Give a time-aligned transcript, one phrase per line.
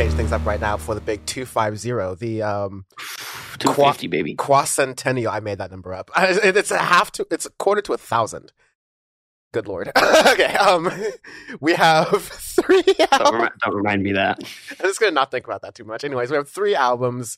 [0.00, 2.86] change things up right now for the big 250, the um,
[3.58, 4.34] 250, baby.
[4.34, 5.30] quacentennial.
[5.30, 6.10] I made that number up.
[6.18, 8.50] It's a half to, it's a quarter to a thousand.
[9.52, 9.92] Good lord.
[10.26, 10.90] okay, um,
[11.60, 12.80] we have three.
[12.80, 13.32] Don't, Albums.
[13.32, 14.38] remi- don't remind me that.
[14.70, 16.02] I'm just gonna not think about that too much.
[16.02, 17.36] Anyways, we have three albums: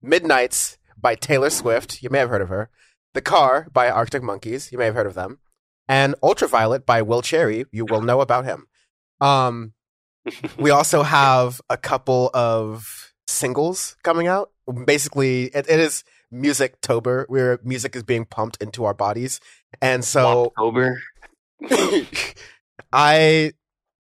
[0.00, 2.00] Midnight's by Taylor Swift.
[2.00, 2.70] You may have heard of her.
[3.14, 4.70] The Car by Arctic Monkeys.
[4.70, 5.40] You may have heard of them.
[5.88, 7.64] And Ultraviolet by Will Cherry.
[7.72, 8.68] You will know about him.
[9.20, 9.72] Um,
[10.58, 14.50] we also have a couple of singles coming out.
[14.86, 19.40] Basically, it, it is music tober where music is being pumped into our bodies,
[19.82, 21.00] and so October.
[22.92, 23.52] I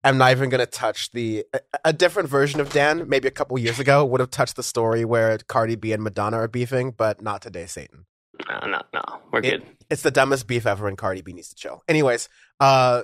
[0.02, 3.08] am not even going to touch the a, a different version of Dan.
[3.08, 6.38] Maybe a couple years ago would have touched the story where Cardi B and Madonna
[6.38, 8.06] are beefing, but not today, Satan.
[8.48, 9.02] No, no, no.
[9.32, 9.62] We're It- good.
[9.90, 11.82] It's the dumbest beef ever, and Cardi B needs to chill.
[11.88, 13.02] Anyways, uh,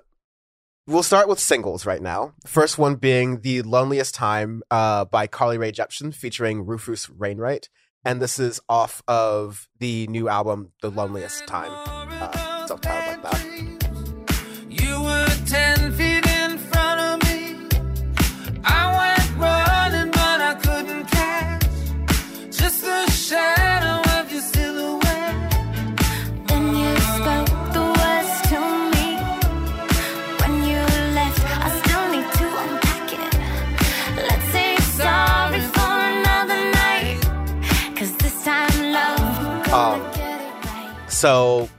[0.87, 2.35] we'll start with singles right now.
[2.47, 7.69] First one being "The Loneliest Time" uh, by Carly Rae Jepsen, featuring Rufus Wainwright,
[8.05, 12.71] and this is off of the new album "The Loneliest Time." Uh, it's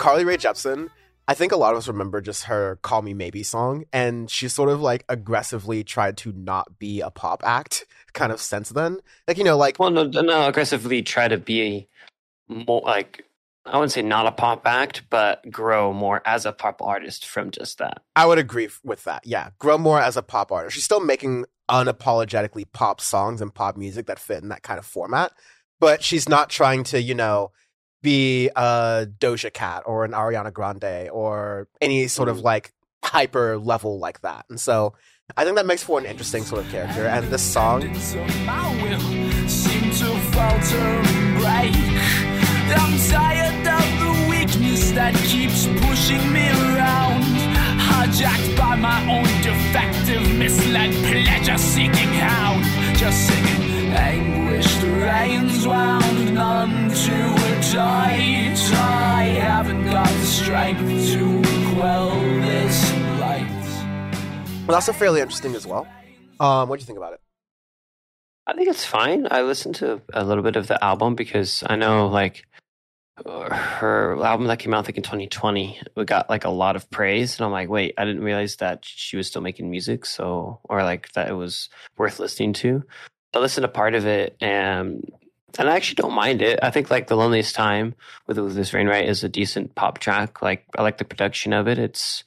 [0.01, 0.89] Carly Rae Jepsen,
[1.28, 4.47] I think a lot of us remember just her "Call Me Maybe" song, and she
[4.47, 8.97] sort of like aggressively tried to not be a pop act, kind of since then.
[9.28, 11.88] Like you know, like Well, no, no, aggressively try to be
[12.47, 13.25] more like,
[13.63, 17.51] I wouldn't say not a pop act, but grow more as a pop artist from
[17.51, 18.01] just that.
[18.16, 19.22] I would agree with that.
[19.23, 20.73] Yeah, grow more as a pop artist.
[20.73, 24.85] She's still making unapologetically pop songs and pop music that fit in that kind of
[24.88, 25.31] format,
[25.79, 27.51] but she's not trying to, you know,
[28.01, 32.45] be a Doja Cat or an Ariana Grande or any sort of mm-hmm.
[32.45, 32.73] like
[33.03, 34.45] hyper level like that.
[34.50, 34.94] And so
[35.38, 37.06] I think that makes for an interesting sort of character.
[37.06, 39.22] And this song, So my will
[40.01, 40.89] to falter
[41.41, 41.72] and.
[42.73, 47.23] I'm tired of the weakness that keeps pushing me around.
[47.78, 52.63] Hijacked by my own defective, misled, pleasure seeking hound.
[52.97, 58.57] Just singing anguish, the rain's wound none to a tight.
[58.74, 60.79] I haven't got the strength
[61.13, 62.09] to quell
[62.41, 63.47] this light.
[64.68, 65.88] well, that's a fairly interesting as well.
[66.40, 67.22] Um, what do you think about it?
[68.47, 69.28] I think it's fine.
[69.30, 72.46] I listened to a little bit of the album because I know like
[73.25, 76.75] uh, her album that came out I think in 2020 we got like a lot
[76.75, 80.06] of praise and I'm like wait I didn't realize that she was still making music
[80.06, 82.84] so or like that it was worth listening to.
[83.34, 85.09] I listened to part of it and
[85.58, 86.59] and I actually don't mind it.
[86.62, 87.94] I think like the loneliest time
[88.25, 90.42] with this Wainwright is a decent pop track.
[90.42, 91.78] Like I like the production of it.
[91.78, 92.24] It's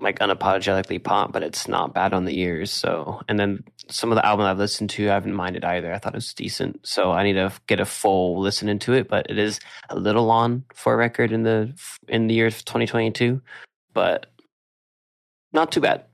[0.00, 2.70] like unapologetically pop, but it's not bad on the ears.
[2.70, 5.92] So, and then some of the album I've listened to, I haven't minded either.
[5.92, 6.86] I thought it was decent.
[6.86, 10.30] So I need to get a full listen into it, but it is a little
[10.30, 11.72] on for a record in the
[12.08, 13.40] in the year of 2022,
[13.92, 14.26] but
[15.52, 16.04] not too bad.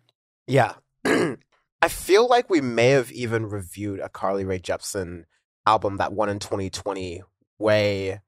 [0.47, 0.75] Yeah.
[1.83, 5.25] I feel like we may have even reviewed a Carly Rae Jepsen
[5.67, 7.23] album that won in 2020
[7.59, 8.21] way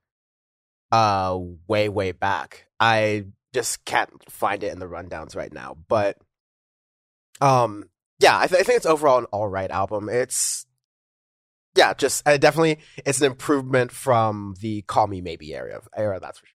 [0.90, 2.66] uh way way back.
[2.80, 6.16] I just can't find it in the rundowns right now, but
[7.40, 7.84] um
[8.18, 10.08] yeah, I, th- I think it's overall an all right album.
[10.08, 10.66] It's
[11.74, 16.38] yeah, just uh, definitely it's an improvement from the Call Me Maybe era era that's
[16.38, 16.54] for sure.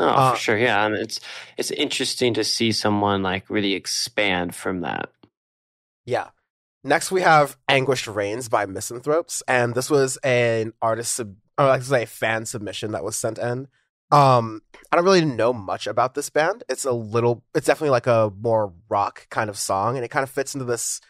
[0.00, 1.20] Oh, Uh, for sure, yeah, and it's
[1.56, 5.10] it's interesting to see someone like really expand from that.
[6.08, 6.28] Yeah.
[6.84, 11.82] Next, we have Anguished Rains by Misanthropes, and this was an artist, sub- or like
[11.82, 13.68] say, a fan submission that was sent in.
[14.10, 16.64] Um, I don't really know much about this band.
[16.66, 20.22] It's a little, it's definitely like a more rock kind of song, and it kind
[20.22, 21.02] of fits into this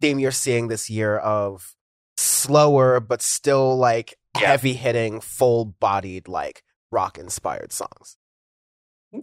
[0.00, 1.74] theme you're seeing this year of
[2.16, 4.46] slower but still like Yeah.
[4.48, 8.16] heavy hitting, full bodied like rock inspired songs.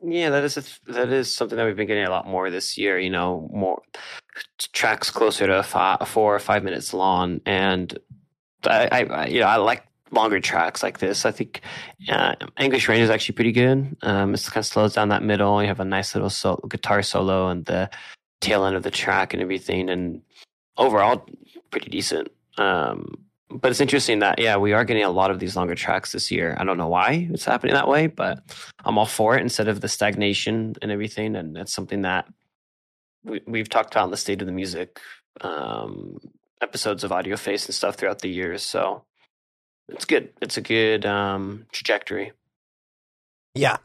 [0.01, 2.77] Yeah, that is a, that is something that we've been getting a lot more this
[2.77, 2.97] year.
[2.97, 3.81] You know, more
[4.71, 7.97] tracks closer to five, four or five minutes long, and
[8.63, 11.25] I, I, I you know I like longer tracks like this.
[11.25, 11.61] I think
[12.09, 13.95] uh, English Rain is actually pretty good.
[14.01, 15.61] Um, it kind of slows down that middle.
[15.61, 17.89] You have a nice little sol- guitar solo and the
[18.41, 20.21] tail end of the track and everything, and
[20.77, 21.25] overall
[21.71, 22.29] pretty decent.
[22.57, 26.11] Um, but it's interesting that yeah, we are getting a lot of these longer tracks
[26.11, 26.55] this year.
[26.57, 28.39] I don't know why it's happening that way, but
[28.83, 31.35] I'm all for it instead of the stagnation and everything.
[31.35, 32.27] And that's something that
[33.23, 34.99] we, we've talked about in the state of the music
[35.41, 36.17] um,
[36.61, 38.63] episodes of Audio Face and stuff throughout the years.
[38.63, 39.05] So
[39.87, 40.29] it's good.
[40.41, 42.31] It's a good um, trajectory.
[43.55, 43.77] Yeah,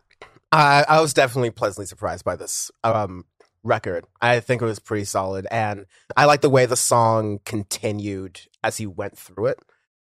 [0.51, 3.25] I, I was definitely pleasantly surprised by this um,
[3.63, 4.07] record.
[4.21, 8.77] I think it was pretty solid, and I like the way the song continued as
[8.77, 9.59] he went through it.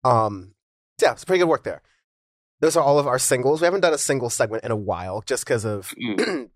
[0.04, 0.54] Um,
[1.00, 1.82] yeah, it's pretty good work there.
[2.60, 3.60] Those are all of our singles.
[3.60, 6.50] We haven't done a single segment in a while, just because of Mm.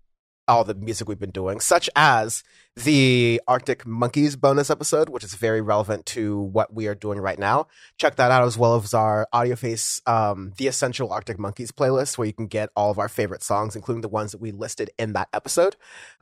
[0.51, 2.43] all the music we've been doing, such as
[2.75, 7.39] the Arctic Monkeys bonus episode, which is very relevant to what we are doing right
[7.39, 7.67] now.
[7.97, 12.17] Check that out as well as our Audio Face, um, the Essential Arctic Monkeys playlist,
[12.17, 14.89] where you can get all of our favorite songs, including the ones that we listed
[14.97, 15.75] in that episode.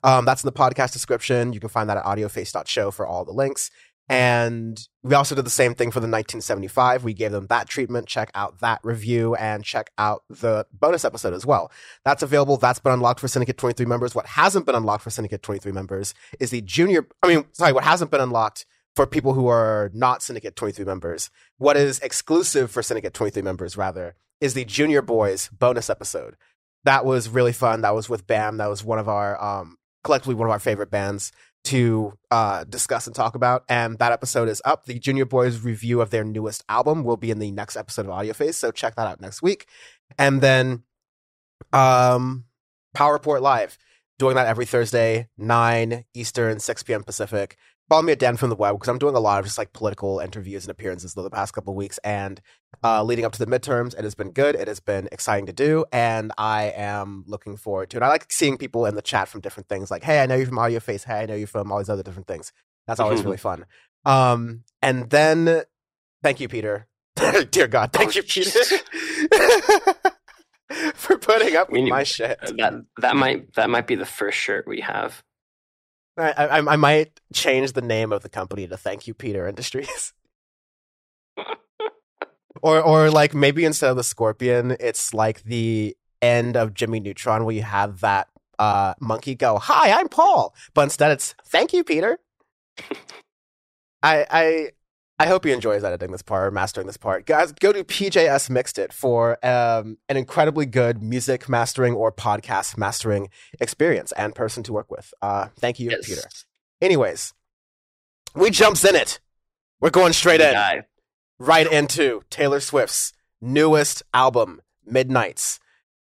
[0.04, 1.54] Um, that's in the podcast description.
[1.54, 3.72] You can find that at audioface.show for all the links.
[4.10, 7.04] And we also did the same thing for the 1975.
[7.04, 8.08] We gave them that treatment.
[8.08, 11.72] Check out that review and check out the bonus episode as well.
[12.04, 12.58] That's available.
[12.58, 14.16] That's been unlocked for Syndicate 23 members.
[14.16, 17.08] What hasn't been unlocked for Syndicate 23 members is the junior.
[17.22, 18.66] I mean, sorry, what hasn't been unlocked
[18.96, 21.30] for people who are not Syndicate 23 members.
[21.58, 26.36] What is exclusive for Syndicate 23 members, rather, is the Junior Boys bonus episode.
[26.84, 27.82] That was really fun.
[27.82, 28.58] That was with Bam.
[28.58, 31.32] That was one of our, um, collectively one of our favorite bands
[31.66, 33.64] to uh, discuss and talk about.
[33.70, 34.86] And that episode is up.
[34.86, 38.12] The Junior Boys review of their newest album will be in the next episode of
[38.12, 38.58] Audio Face.
[38.58, 39.68] So check that out next week.
[40.18, 40.84] And then
[41.74, 42.46] um,
[42.94, 43.78] Power Live,
[44.18, 47.04] doing that every Thursday, 9 Eastern, 6 p.m.
[47.04, 47.58] Pacific.
[47.90, 49.74] Follow me at Dan from the Web because I'm doing a lot of just like
[49.74, 51.98] political interviews and appearances over the past couple of weeks.
[52.04, 52.40] And
[52.84, 54.56] uh, leading up to the midterms, it has been good.
[54.56, 55.86] It has been exciting to do.
[55.92, 58.04] And I am looking forward to it.
[58.04, 60.46] I like seeing people in the chat from different things like, hey, I know you're
[60.46, 61.04] from Audio Face.
[61.04, 62.54] Hey, I know you're from all these other different things.
[62.86, 63.66] That's always really fun.
[64.06, 65.64] Um, and then
[66.22, 66.86] thank you, Peter.
[67.52, 68.52] Dear God, thank you, Peter,
[70.94, 72.40] for putting up with need- my shit.
[72.58, 75.24] That that might that might be the first shirt we have.
[76.19, 80.13] I, I, I might change the name of the company to Thank You Peter Industries.
[82.62, 87.45] or or like maybe instead of the scorpion, it's like the end of Jimmy Neutron
[87.45, 88.27] where you have that
[88.57, 92.19] uh, monkey go, "Hi, I'm Paul," but instead it's "Thank you, Peter."
[94.04, 94.69] I I
[95.21, 97.25] I hope he enjoys editing this part or mastering this part.
[97.25, 102.77] Guys, go to PJS Mixed It for um, an incredibly good music mastering or podcast
[102.77, 103.30] mastering
[103.60, 105.13] experience and person to work with.
[105.21, 106.07] Uh, thank you, Yes.
[106.07, 106.21] Peter.
[106.81, 107.33] Anyways,
[108.33, 109.19] we jumps in it.
[109.81, 110.83] We're going straight in Guy.
[111.38, 113.12] right into Taylor Swift's
[113.42, 115.60] newest album, Midnights.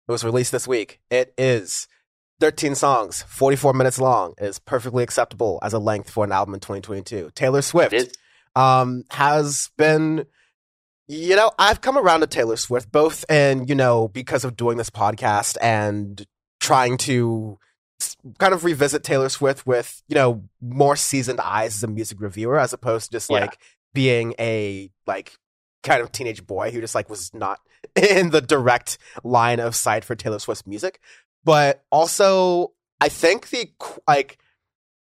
[0.08, 1.00] It was released this week.
[1.10, 1.86] It is
[2.40, 4.32] 13 songs, 44 minutes long.
[4.38, 7.30] It is perfectly acceptable as a length for an album in 2022.
[7.34, 8.16] Taylor Swift
[8.56, 10.26] um, has been,
[11.08, 14.76] you know, I've come around to Taylor Swift, both and, you know, because of doing
[14.78, 16.24] this podcast and
[16.60, 17.58] trying to
[18.38, 22.58] kind of revisit Taylor Swift with, you know, more seasoned eyes as a music reviewer,
[22.58, 23.40] as opposed to just Yeah.
[23.40, 23.58] like
[23.94, 25.32] being a, like,
[25.82, 27.58] kind of teenage boy who just like was not
[27.96, 31.00] in the direct line of sight for Taylor Swift's music.
[31.44, 33.70] But also, I think the,
[34.06, 34.38] like,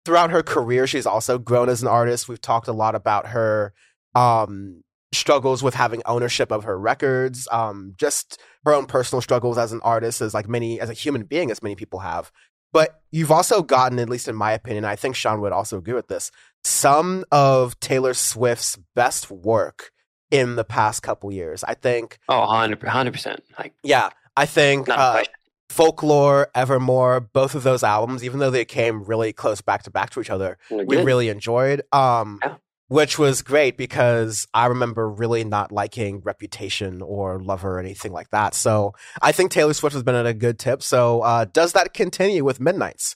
[0.10, 3.72] throughout her career she's also grown as an artist we've talked a lot about her
[4.16, 9.72] um struggles with having ownership of her records um just her own personal struggles as
[9.72, 12.32] an artist as like many as a human being as many people have
[12.74, 15.94] but you've also gotten at least in my opinion i think sean would also agree
[15.94, 16.32] with this
[16.64, 19.92] some of taylor swift's best work
[20.32, 23.44] in the past couple years i think Oh, 100 percent.
[23.60, 25.24] Like yeah i think uh.
[25.70, 30.10] Folklore evermore both of those albums even though they came really close back to back
[30.10, 31.06] to each other They're we good.
[31.06, 31.82] really enjoyed.
[31.92, 32.56] Um, Yeah.
[32.88, 38.32] which was great because I remember really not liking Reputation or Lover or anything like
[38.32, 38.56] that.
[38.56, 40.82] So I think Taylor Swift has been at a good tip.
[40.82, 43.16] So uh, does that continue with Midnight's?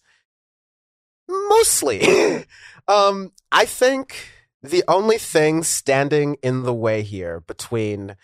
[1.27, 2.45] Mostly.
[2.87, 4.15] um, I think
[4.61, 8.15] the only thing standing in the way here between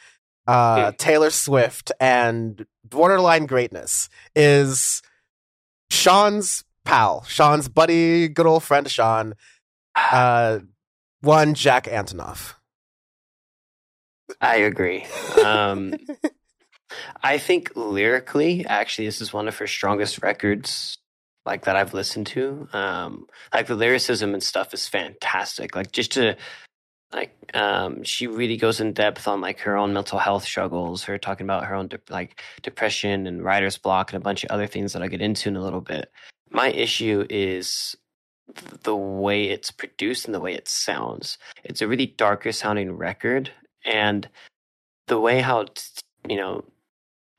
[0.50, 0.96] uh, Hmm.
[0.98, 5.02] Taylor Swift and borderline greatness is
[5.92, 9.34] Sean's pal, Sean's buddy, good old friend Sean,
[9.96, 10.60] uh,
[11.22, 12.54] one Jack Antonoff.
[14.42, 15.06] I agree.
[15.44, 15.94] Um,
[17.24, 20.98] I think lyrically, actually, this is one of her strongest records,
[21.46, 22.68] like that I've listened to.
[22.74, 25.76] Um, like the lyricism and stuff is fantastic.
[25.76, 26.38] Like just to
[27.12, 31.04] like, um, she really goes in depth on like her own mental health struggles.
[31.04, 34.52] Her talking about her own de- like depression and writer's block and a bunch of
[34.52, 36.12] other things that I will get into in a little bit.
[36.52, 37.96] My issue is
[38.84, 41.38] the way it's produced and the way it sounds.
[41.64, 43.52] It's a really darker sounding record,
[43.86, 44.28] and
[45.08, 45.66] the way how
[46.28, 46.64] you know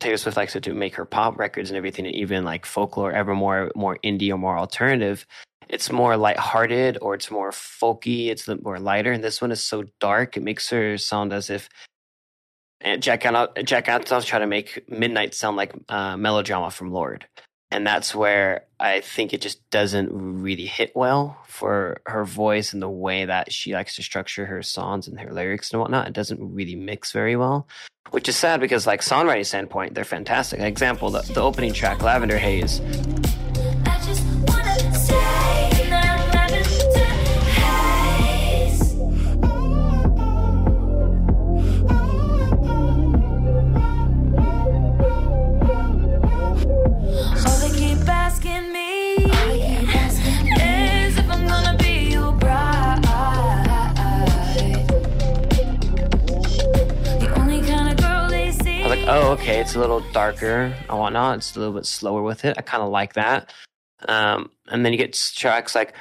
[0.01, 3.13] Taylor Swift likes to do make her pop records and everything, and even like folklore,
[3.13, 5.27] ever more more indie or more alternative.
[5.71, 8.29] It's more lighthearted or it's more folky.
[8.29, 10.37] It's more lighter, and this one is so dark.
[10.37, 11.69] It makes her sound as if
[12.81, 17.27] and Jack Antonoff, Jack Antonoff trying to make Midnight sound like uh, melodrama from Lorde,
[17.71, 22.81] and that's where I think it just doesn't really hit well for her voice and
[22.81, 26.09] the way that she likes to structure her songs and her lyrics and whatnot.
[26.09, 27.69] It doesn't really mix very well,
[28.11, 30.59] which is sad because, like songwriting standpoint, they're fantastic.
[30.59, 32.81] An example, the, the opening track, Lavender Haze.
[59.61, 61.37] It's a little darker and whatnot.
[61.37, 62.57] It's a little bit slower with it.
[62.57, 63.53] I kind of like that.
[64.09, 65.93] Um, and then you get tracks like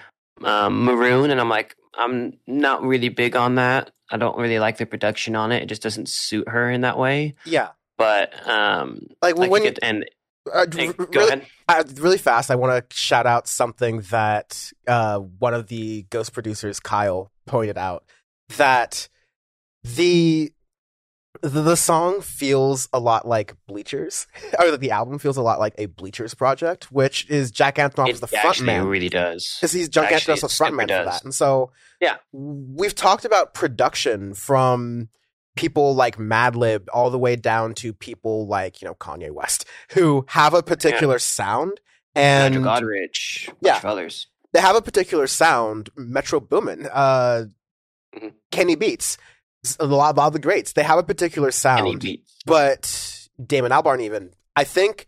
[0.45, 3.91] um, Maroon, and I'm like, I'm not really big on that.
[4.09, 5.61] I don't really like the production on it.
[5.63, 7.35] It just doesn't suit her in that way.
[7.45, 7.69] Yeah.
[7.97, 10.05] But um, Like, like when you get, and
[10.51, 11.45] uh, hey, go really, ahead.
[11.67, 16.31] uh, really fast, I want to shout out something that uh, one of the Ghost
[16.31, 18.05] producers, Kyle, pointed out
[18.55, 19.09] that
[19.83, 20.53] the
[21.41, 24.27] the, the song feels a lot like Bleachers,
[24.59, 28.19] or the album feels a lot like a Bleachers project, which is Jack Antonoff is
[28.19, 28.38] the frontman.
[28.38, 28.86] It front man.
[28.88, 29.57] really does.
[29.59, 31.71] because he's Jack Actually, Antonoff's the it front super man for that, and so
[32.01, 32.17] Yeah.
[32.31, 35.09] we've talked about production from
[35.55, 40.25] people like Madlib all the way down to people like you know Kanye West who
[40.29, 41.79] have a particular sound
[42.15, 43.79] and Andrew Godrich, Yeah.
[43.83, 44.27] others.
[44.53, 45.89] they have a particular sound.
[45.95, 47.45] Metro Boomin, uh,
[48.15, 48.33] Mhm.
[48.51, 49.17] Kenny Beats,
[49.79, 52.01] a lot, of the greats, they have a particular sound.
[52.45, 54.31] But Damon Albarn even.
[54.55, 55.05] I think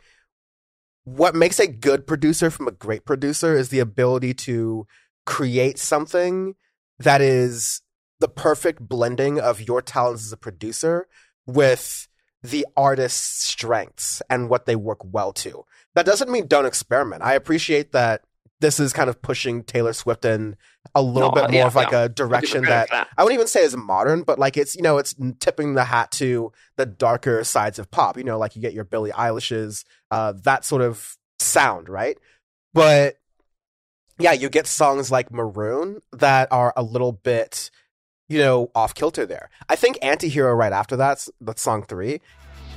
[1.03, 4.87] what makes a good producer from a great producer is the ability to
[5.25, 6.55] create something
[6.99, 7.81] that is
[8.19, 11.07] the perfect blending of your talents as a producer
[11.45, 12.07] with
[12.43, 15.65] the artist's strengths and what they work well to.
[15.95, 17.23] That doesn't mean don't experiment.
[17.23, 18.21] I appreciate that
[18.61, 20.55] this is kind of pushing Taylor Swift in
[20.95, 22.03] a little No, bit more yeah, of like yeah.
[22.03, 23.07] a direction that that.
[23.17, 26.11] I wouldn't even say is modern, but like it's you know it's tipping the hat
[26.13, 28.17] to the darker sides of pop.
[28.17, 32.17] You know, like you get your Billie Eilish's, uh, that sort of sound, right?
[32.73, 33.17] But
[34.19, 37.71] yeah, you get songs like Maroon that are a little bit,
[38.29, 39.49] you know, off kilter there.
[39.67, 42.21] I think Antihero right after that, that's song three,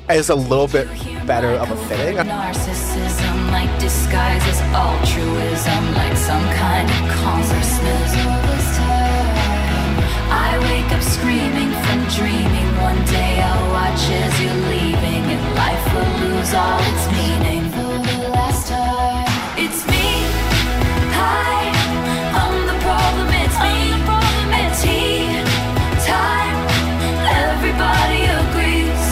[0.09, 0.89] is a little bit
[1.27, 2.17] better of a fitting.
[2.17, 8.11] Narcissism like disguises altruism like some kind of consciousness.
[10.47, 12.69] I wake up screaming from dreaming.
[12.91, 17.63] One day I'll watch as you're leaving, and life will lose all its meaning.
[17.75, 19.31] For the last time,
[19.65, 20.07] it's me.
[21.21, 21.55] Hi,
[22.43, 23.29] I'm the problem.
[23.45, 23.77] It's me.
[24.63, 25.31] At tea
[26.13, 26.59] time,
[27.47, 29.05] everybody agrees.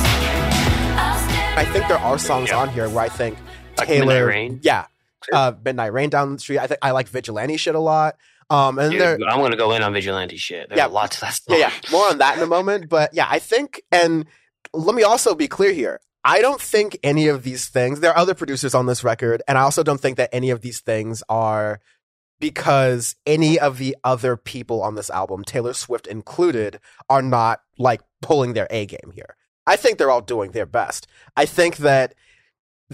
[1.04, 3.38] I'll I think there are songs on here where I think
[3.78, 4.60] Like Taylor, Midnight Rain?
[4.62, 4.86] yeah,
[5.32, 6.58] uh, Midnight Rain down the street.
[6.58, 8.16] I think I like Vigilante shit a lot.
[8.50, 10.68] Um, and Dude, there, I'm going to go in on vigilante shit.
[10.68, 10.86] There's Yeah.
[10.86, 11.58] a lot to that song.
[11.58, 12.90] yeah, yeah, more on that in a moment.
[12.90, 14.26] But yeah, I think, and
[14.74, 16.00] let me also be clear here.
[16.22, 19.56] I don't think any of these things, there are other producers on this record, and
[19.56, 21.80] I also don't think that any of these things are
[22.40, 28.02] because any of the other people on this album, Taylor Swift included, are not like
[28.20, 29.36] pulling their A game here.
[29.66, 31.06] I think they're all doing their best.
[31.36, 32.14] I think that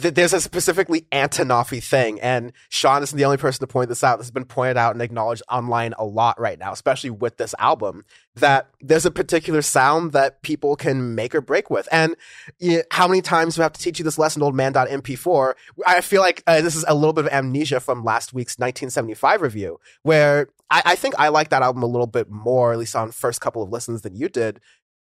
[0.01, 4.19] there's a specifically Antonofy thing, and Sean isn't the only person to point this out.
[4.19, 7.55] This has been pointed out and acknowledged online a lot right now, especially with this
[7.59, 8.05] album.
[8.37, 12.15] That there's a particular sound that people can make or break with, and
[12.59, 15.55] you how many times do I have to teach you this lesson, old man.mp4?
[15.87, 19.43] I feel like uh, this is a little bit of amnesia from last week's 1975
[19.43, 22.95] review, where I, I think I like that album a little bit more, at least
[22.95, 24.61] on first couple of listens than you did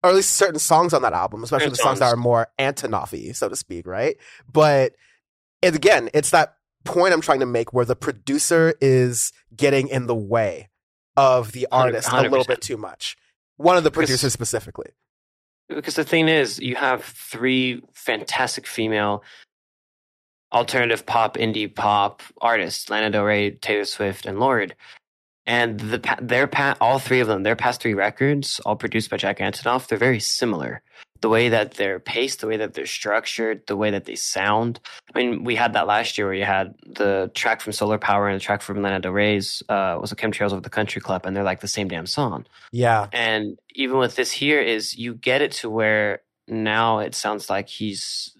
[0.02, 3.34] or at least certain songs on that album, especially the songs that are more Antonoffy,
[3.34, 4.16] so to speak, right?
[4.50, 4.94] But
[5.62, 10.06] it, again, it's that point I'm trying to make where the producer is getting in
[10.06, 10.70] the way
[11.16, 13.16] of the artist a little bit too much.
[13.56, 14.90] One of the Because- producers specifically.
[15.68, 19.22] Because the thing is, you have three fantastic female
[20.52, 24.74] alternative pop, indie pop artists: Lana Del Rey, Taylor Swift, and Lorde.
[25.46, 26.48] And the their
[26.80, 30.20] all three of them, their past three records, all produced by Jack Antonoff, they're very
[30.20, 30.82] similar.
[31.22, 34.80] the way that they're paced, the way that they're structured, the way that they sound.
[35.14, 38.28] I mean, we had that last year where you had the track from Solar Power
[38.28, 41.24] and the track from Lana Del Rey's uh, was a Chemtrails of the Country Club,
[41.24, 42.44] and they're like the same damn song.
[42.72, 43.06] Yeah.
[43.12, 47.68] And even with this here, is you get it to where now it sounds like
[47.68, 48.36] he's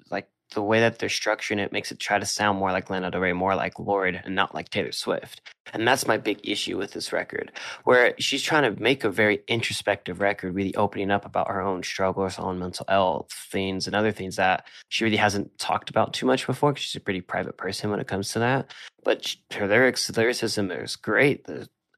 [0.53, 3.21] the way that they're structuring it makes it try to sound more like Lana Del
[3.21, 5.41] Rey, more like Lorde, and not like Taylor Swift.
[5.73, 7.53] And that's my big issue with this record,
[7.85, 11.83] where she's trying to make a very introspective record, really opening up about her own
[11.83, 16.27] struggles, own mental health things, and other things that she really hasn't talked about too
[16.27, 16.73] much before.
[16.73, 18.73] Because she's a pretty private person when it comes to that.
[19.05, 21.47] But sh- her lyrics, lyricism is great,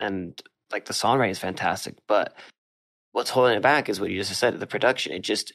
[0.01, 1.97] and like the songwriting is fantastic.
[2.07, 2.35] But
[3.13, 5.13] what's holding it back is what you just said, the production.
[5.13, 5.53] It just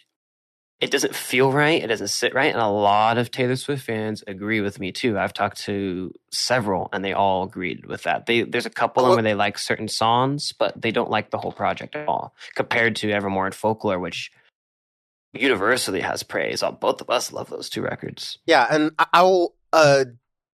[0.82, 1.84] it doesn't feel right.
[1.84, 2.54] It doesn't sit right.
[2.54, 5.20] And a lot of Taylor Swift fans agree with me too.
[5.20, 8.26] I've talked to several and they all agreed with that.
[8.28, 11.32] They, there's a couple of them where they like certain songs, but they don't like
[11.32, 14.32] the whole project at all compared to Evermore and Folklore, which
[15.34, 16.64] universally has praise.
[16.64, 18.40] All Both of us love those two records.
[18.46, 20.06] Yeah, and I- I'll uh,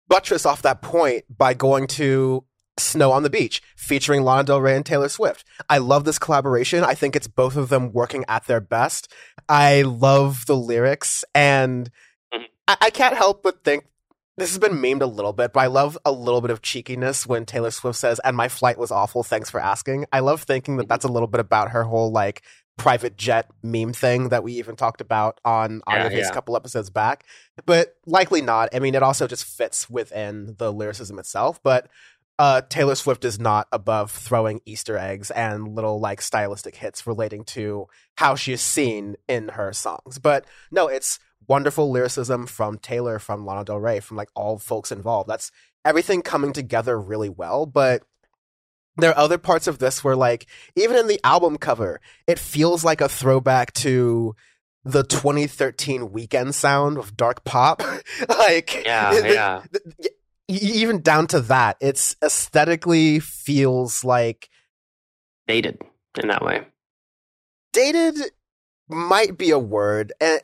[0.08, 2.44] buttress off that point by going to
[2.78, 5.46] Snow on the Beach, featuring Lana Del Rey and Taylor Swift.
[5.70, 6.84] I love this collaboration.
[6.84, 9.12] I think it's both of them working at their best.
[9.48, 11.92] I love the lyrics, and
[12.34, 12.46] Mhm.
[12.68, 13.86] I, I can't help but think
[14.38, 17.28] this has been memed a little bit, but I love a little bit of cheekiness
[17.28, 20.06] when Taylor Swift says, and my flight was awful, thanks for asking.
[20.12, 22.42] I love thinking that that's a little bit about her whole like
[22.76, 26.30] private jet meme thing that we even talked about on Yeah, Face yeah.
[26.30, 27.24] a couple episodes back.
[27.68, 28.70] But likely not.
[28.74, 31.62] I mean, it also just fits within the lyricism itself.
[31.62, 31.88] But
[32.40, 37.44] uh, Taylor Swift is not above throwing Easter eggs and little like stylistic hits relating
[37.46, 37.88] to
[38.18, 40.18] how she is seen in her songs.
[40.20, 44.92] But no, it's wonderful lyricism from Taylor, from Lana Del Rey, from like all folks
[44.92, 45.30] involved.
[45.30, 45.52] That's
[45.86, 47.66] everything coming together really well.
[47.66, 48.04] But
[48.98, 52.84] there are other parts of this where like even in the album cover, it feels
[52.84, 54.36] like a throwback to
[54.86, 57.82] the 2013 Weeknd sound of dark pop.
[58.30, 59.62] like Yeah, the- yeah.
[59.72, 60.12] the-
[60.48, 64.50] even down to that, it's aesthetically feels like
[65.48, 65.82] Dated
[66.22, 66.66] in that way.
[67.72, 68.16] dated
[68.88, 70.40] might be a word and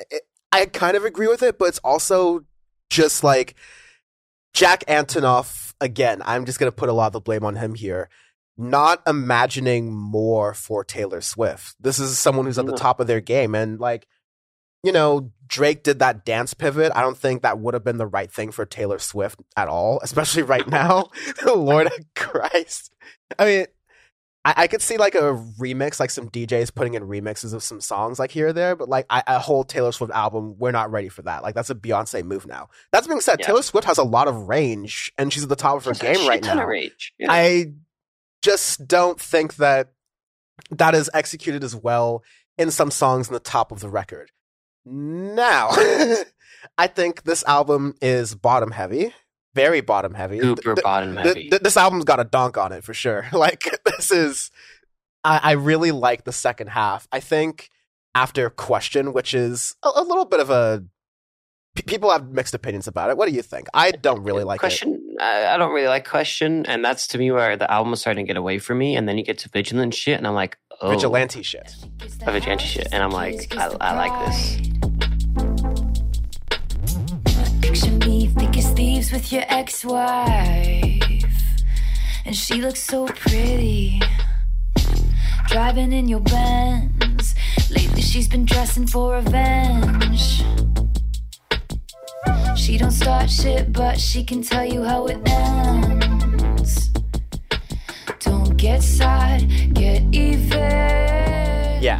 [0.51, 2.43] i kind of agree with it but it's also
[2.89, 3.55] just like
[4.53, 7.75] jack antonoff again i'm just going to put a lot of the blame on him
[7.75, 8.09] here
[8.57, 12.81] not imagining more for taylor swift this is someone who's at the mm-hmm.
[12.81, 14.07] top of their game and like
[14.83, 18.07] you know drake did that dance pivot i don't think that would have been the
[18.07, 21.09] right thing for taylor swift at all especially right now
[21.45, 22.91] lord of christ
[23.37, 23.65] i mean
[24.45, 27.81] I, I could see like a remix, like some DJs putting in remixes of some
[27.81, 30.91] songs like here or there, but like I, a whole Taylor Swift album, we're not
[30.91, 31.43] ready for that.
[31.43, 32.69] Like that's a Beyonce move now.
[32.91, 33.47] That's being said, Yeah.
[33.47, 36.01] Taylor Swift has a lot of range and she's at the top of her She's
[36.01, 36.63] game right ton now.
[36.63, 37.13] of rage.
[37.19, 37.27] Yeah.
[37.29, 37.73] I
[38.41, 39.91] just don't think that
[40.71, 42.23] that is executed as well
[42.57, 44.31] in some songs in the top of the record.
[44.89, 45.69] Now,
[46.77, 49.13] I think this album is bottom heavy,
[49.53, 50.39] very bottom heavy.
[50.39, 51.49] Super Th- bottom th- heavy.
[51.49, 53.25] th- this album's got a donk on it for sure.
[53.33, 54.51] Like this is,
[55.23, 57.07] I, I really like the second half.
[57.11, 57.69] I think
[58.15, 60.83] after Question, which is a, a little bit of a,
[61.75, 63.17] p- people have mixed opinions about it.
[63.17, 63.67] What do you think?
[63.73, 64.59] I don't really like it.
[64.61, 65.15] question.
[65.19, 68.25] I, I don't really like question, and that's to me where the album is starting
[68.25, 68.95] to get away from me.
[68.95, 71.75] And then you get to vigilant shit, and I'm like, oh, Vigilante shit.
[72.25, 74.57] a vigilante shit, and I'm like, I, I like this.
[77.61, 81.15] Picture me thick as thieves with your ex-wife.
[82.25, 84.01] And she looks so pretty.
[85.47, 87.35] Driving in your Benz.
[87.69, 90.43] Lately she's been dressing for revenge.
[92.55, 96.05] She don't start shit but she can tell you how it ends.
[96.05, 96.08] Don't
[98.59, 100.59] get sad, get even
[101.81, 101.99] Yeah.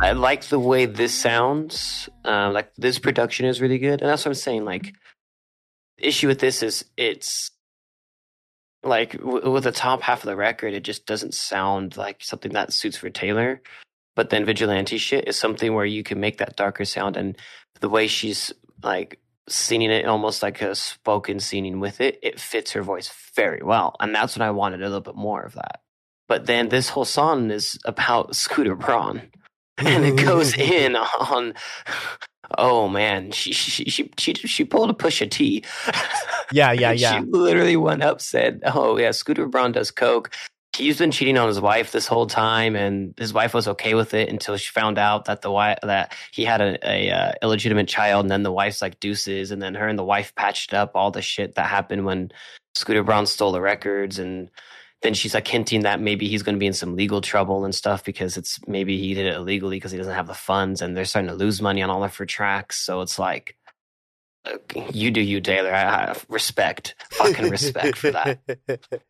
[0.00, 2.08] I like the way this sounds.
[2.24, 4.64] Uh, like this production is really good, and that's what I'm saying.
[4.64, 4.94] Like,
[5.98, 7.50] the issue with this is it's
[8.84, 12.52] like w- with the top half of the record, it just doesn't sound like something
[12.52, 13.60] that suits for Taylor.
[14.14, 17.36] But then vigilante shit is something where you can make that darker sound, and
[17.80, 19.18] the way she's like
[19.48, 23.96] singing it, almost like a spoken singing with it, it fits her voice very well,
[24.00, 25.80] and that's what I wanted a little bit more of that.
[26.28, 29.22] But then this whole song is about Scooter Braun
[29.78, 31.54] and it goes in on
[32.56, 35.64] oh man she she she she, she pulled a Pusha T.
[36.52, 37.18] Yeah, yeah, yeah.
[37.20, 40.34] she literally went up said oh yeah scooter braun does coke
[40.76, 44.14] he's been cheating on his wife this whole time and his wife was okay with
[44.14, 47.88] it until she found out that the wife that he had a, a uh, illegitimate
[47.88, 50.92] child and then the wife's like deuces and then her and the wife patched up
[50.94, 52.30] all the shit that happened when
[52.74, 54.50] scooter braun stole the records and
[55.02, 57.74] then she's like hinting that maybe he's going to be in some legal trouble and
[57.74, 60.96] stuff because it's maybe he did it illegally because he doesn't have the funds and
[60.96, 62.84] they're starting to lose money on all of her tracks.
[62.84, 63.56] So it's like,
[64.44, 64.58] uh,
[64.92, 65.72] you do you, Taylor.
[65.72, 68.40] I have respect, fucking respect for that.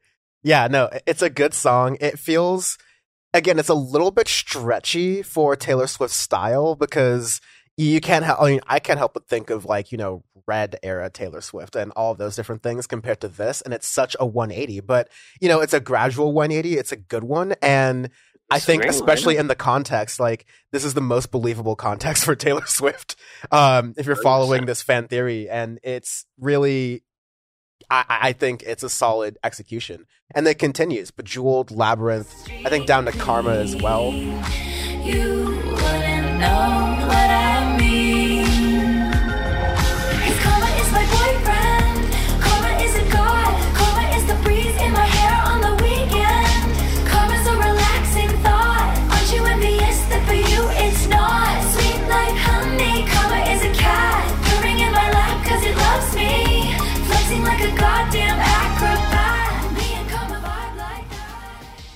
[0.43, 1.97] yeah, no, it's a good song.
[2.01, 2.77] It feels,
[3.33, 7.41] again, it's a little bit stretchy for Taylor Swift's style because
[7.79, 10.77] you can't help, I mean, I can't help but think of like, you know, red
[10.83, 13.61] era Taylor Swift and all of those different things compared to this.
[13.61, 15.09] And it's such a 180, but
[15.41, 16.79] you know, it's a gradual 180.
[16.79, 17.55] It's a good one.
[17.63, 18.11] And
[18.51, 22.67] I think, especially in the context, like this is the most believable context for Taylor
[22.67, 23.17] Swift.
[23.53, 27.05] Um, if you're following this fan theory, and it's really,
[27.91, 31.11] I, I think it's a solid execution, and it continues.
[31.11, 34.13] Bejeweled, Labyrinth, I think down to Karma as well.
[34.13, 36.88] You wouldn't know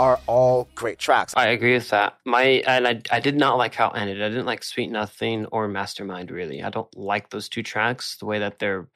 [0.02, 1.32] Are all great tracks.
[1.36, 2.18] I agree with that.
[2.24, 4.20] My and I I did not like how it ended.
[4.20, 6.60] I didn't like Sweet Nothing or Mastermind really.
[6.60, 8.88] I don't like those two tracks the way that they're.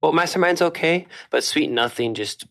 [0.00, 2.46] Well, Mastermind's okay, but Sweet Nothing just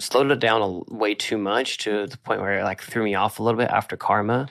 [0.00, 3.14] slowed it down a, way too much to the point where it like threw me
[3.14, 4.48] off a little bit after Karma.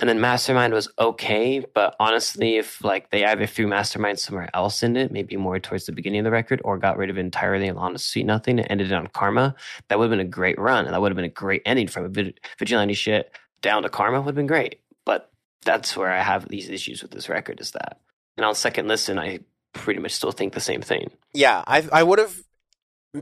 [0.00, 4.82] And then Mastermind was okay, but honestly, if like they either threw Mastermind somewhere else
[4.82, 7.20] in it, maybe more towards the beginning of the record, or got rid of it
[7.20, 9.54] entirely and on Sweet Nothing and ended it on Karma,
[9.88, 11.86] that would have been a great run, and that would have been a great ending
[11.86, 14.80] from a vigilante shit down to Karma would have been great.
[15.04, 15.30] But
[15.64, 18.00] that's where I have these issues with this record is that.
[18.38, 19.40] And on second listen, I
[19.74, 21.10] pretty much still think the same thing.
[21.34, 22.42] Yeah, I I would have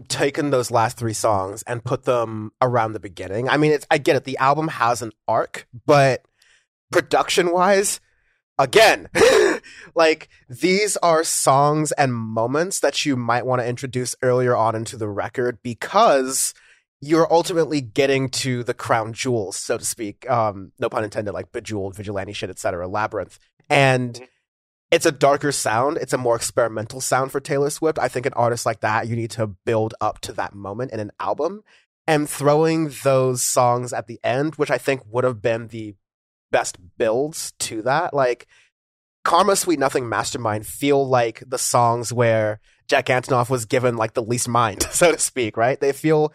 [0.09, 3.49] taken those last three songs and put them around the beginning.
[3.49, 4.25] I mean, it's I get it.
[4.25, 6.25] The album has an arc, but
[6.91, 8.01] production wise,
[8.59, 9.09] again,
[9.95, 14.97] like these are songs and moments that you might want to introduce earlier on into
[14.97, 16.55] the record because
[17.01, 20.29] you're ultimately getting to the crown jewels, so to speak.
[20.29, 22.89] Um, no pun intended, like bejeweled, vigilante shit, etc.
[22.89, 23.39] Labyrinth,
[23.71, 24.21] and
[24.91, 25.99] it's a darker sound.
[25.99, 27.99] It's a more experimental sound for Taylor Swift.
[27.99, 31.01] I think an artist like that, you need to build up to that moment in
[31.01, 31.63] an album.
[32.07, 35.95] And throwing those songs at the end, which I think would have been the
[36.51, 38.47] best builds to that, like
[39.25, 44.23] Karma, Sweet Nothing, Mastermind, feel like the songs where Jack Antonoff was given like the
[44.23, 45.79] least mind, so to speak, right?
[45.79, 46.33] They feel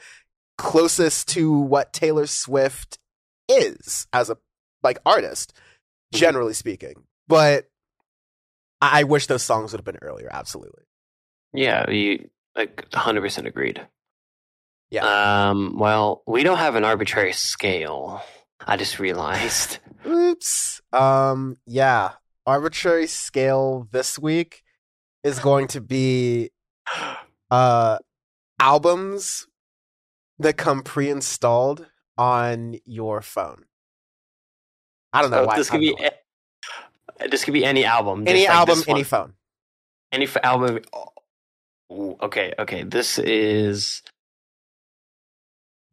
[0.57, 2.99] closest to what Taylor Swift
[3.49, 4.37] is as a
[4.83, 5.53] like artist,
[6.13, 7.03] generally speaking.
[7.27, 7.69] But
[8.81, 10.29] I I wish those songs would have been earlier.
[10.31, 10.83] Absolutely.
[11.53, 13.85] Yeah, you like 100% agreed.
[14.91, 15.49] Yeah.
[15.49, 18.21] Um, well, we don't have an arbitrary scale.
[18.65, 19.79] I just realized.
[20.05, 20.81] Oops.
[20.91, 21.57] Um.
[21.65, 22.11] Yeah.
[22.45, 24.63] Arbitrary scale this week
[25.23, 26.51] is going to be
[27.49, 27.97] uh
[28.59, 29.47] albums
[30.39, 31.85] that come pre-installed
[32.17, 33.63] on your phone.
[35.13, 35.55] I don't know So why.
[35.57, 38.27] this could be a- this could be any album.
[38.27, 39.33] any like album, any phone.
[40.11, 40.79] any f- album.
[41.91, 42.83] Ooh, okay, okay.
[42.83, 44.01] This is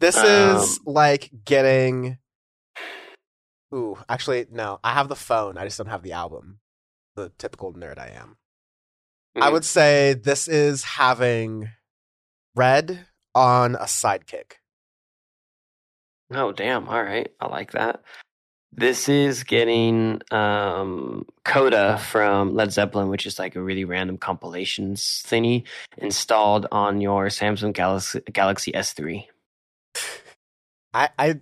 [0.01, 0.25] This Um,
[0.57, 2.18] is like getting.
[3.74, 4.80] Ooh, actually, no.
[4.83, 5.56] I have the phone.
[5.59, 6.59] I just don't have the album.
[7.16, 8.37] The typical nerd I am.
[9.37, 9.52] I Mhm.
[9.52, 11.70] would say this is having
[12.56, 14.54] Red on a sidekick.
[16.33, 16.88] Oh damn!
[16.88, 18.02] All right, I like that.
[18.72, 25.24] This is getting um, Coda from Led Zeppelin, which is like a really random compilations
[25.26, 25.64] thingy
[25.98, 29.26] installed on your Samsung Galaxy Galaxy S3.
[30.94, 31.40] I, I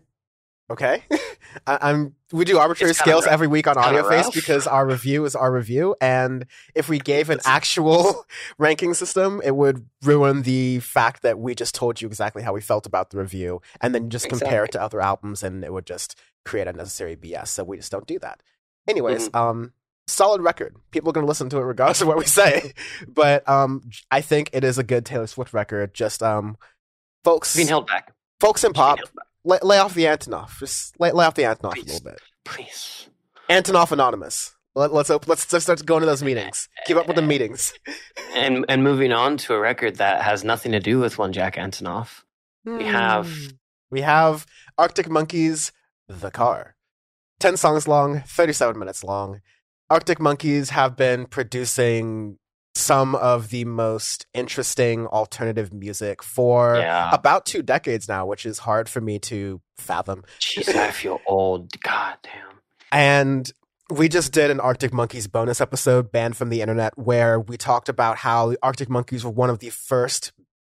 [0.71, 1.03] okay.
[1.67, 2.15] I, I'm.
[2.33, 3.33] We do arbitrary scales rough.
[3.33, 7.41] every week on AudioFace because our review is our review, and if we gave an
[7.47, 8.27] actual
[8.59, 12.61] ranking system, it would ruin the fact that we just told you exactly how we
[12.61, 15.87] felt about the review, and then just compare it to other albums, and it would
[15.87, 17.49] just create unnecessary BS.
[17.49, 18.43] So we just don't do that.
[18.87, 19.37] Anyways, Mm-hmm.
[19.37, 19.73] um,
[20.07, 20.77] solid record.
[20.91, 22.73] People are going to listen to it regardless of what we say,
[23.07, 25.95] but um, I think it is a good Taylor Swift record.
[25.95, 26.59] Just um,
[27.25, 28.13] folks, Being held back.
[28.39, 29.25] folks in Being pop, held back.
[29.45, 30.59] Lay, lay off the Antonoff.
[30.59, 32.21] Just lay, lay off the Antonoff a little bit.
[32.45, 33.09] Please.
[33.49, 34.55] Antonoff Anonymous.
[34.75, 36.69] Let, let's op- let's just start going to those meetings.
[36.87, 37.73] Keep up with the meetings.
[38.35, 41.57] And and moving on to a record that has nothing to do with one Jack
[41.57, 42.23] Antonoff.
[42.65, 42.91] We hmm.
[42.91, 43.33] have
[43.91, 44.47] we have
[44.77, 45.73] Arctic Monkeys,
[46.09, 46.77] The Car.
[47.41, 49.41] Ten songs long, thirty-seven minutes long.
[49.91, 52.39] Arctic Monkeys have been producing
[52.79, 57.11] some of the most interesting alternative music for Yeah.
[57.13, 60.25] about two decades now, which is hard for me to fathom.
[60.41, 61.71] Jeez, I feel old.
[61.83, 62.61] God damn.
[62.93, 63.51] And
[63.91, 67.89] we just did an Arctic Monkeys bonus episode, banned from the internet, where we talked
[67.89, 70.33] about how the Arctic Monkeys were one of the first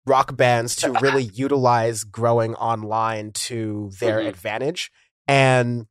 [0.05, 4.27] rock bands to really utilize growing online to their Mhm.
[4.27, 4.91] advantage.
[5.27, 5.85] And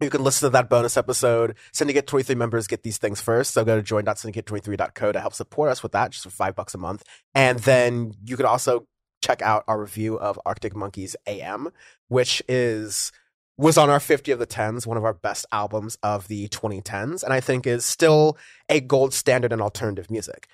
[0.00, 1.56] you can listen to that bonus episode.
[1.72, 3.52] Syndicate 23 members get these things first.
[3.52, 6.78] So go to join.syndicate23.co to help support us with that, just for five bucks a
[6.78, 7.04] month.
[7.34, 8.86] And then you can also
[9.22, 11.70] check out our review of Arctic Monkeys AM,
[12.08, 13.12] which is
[13.56, 17.22] was on our 50 of the 10s, one of our best albums of the 2010s,
[17.22, 18.36] and I think is still
[18.68, 20.48] a gold standard in alternative music.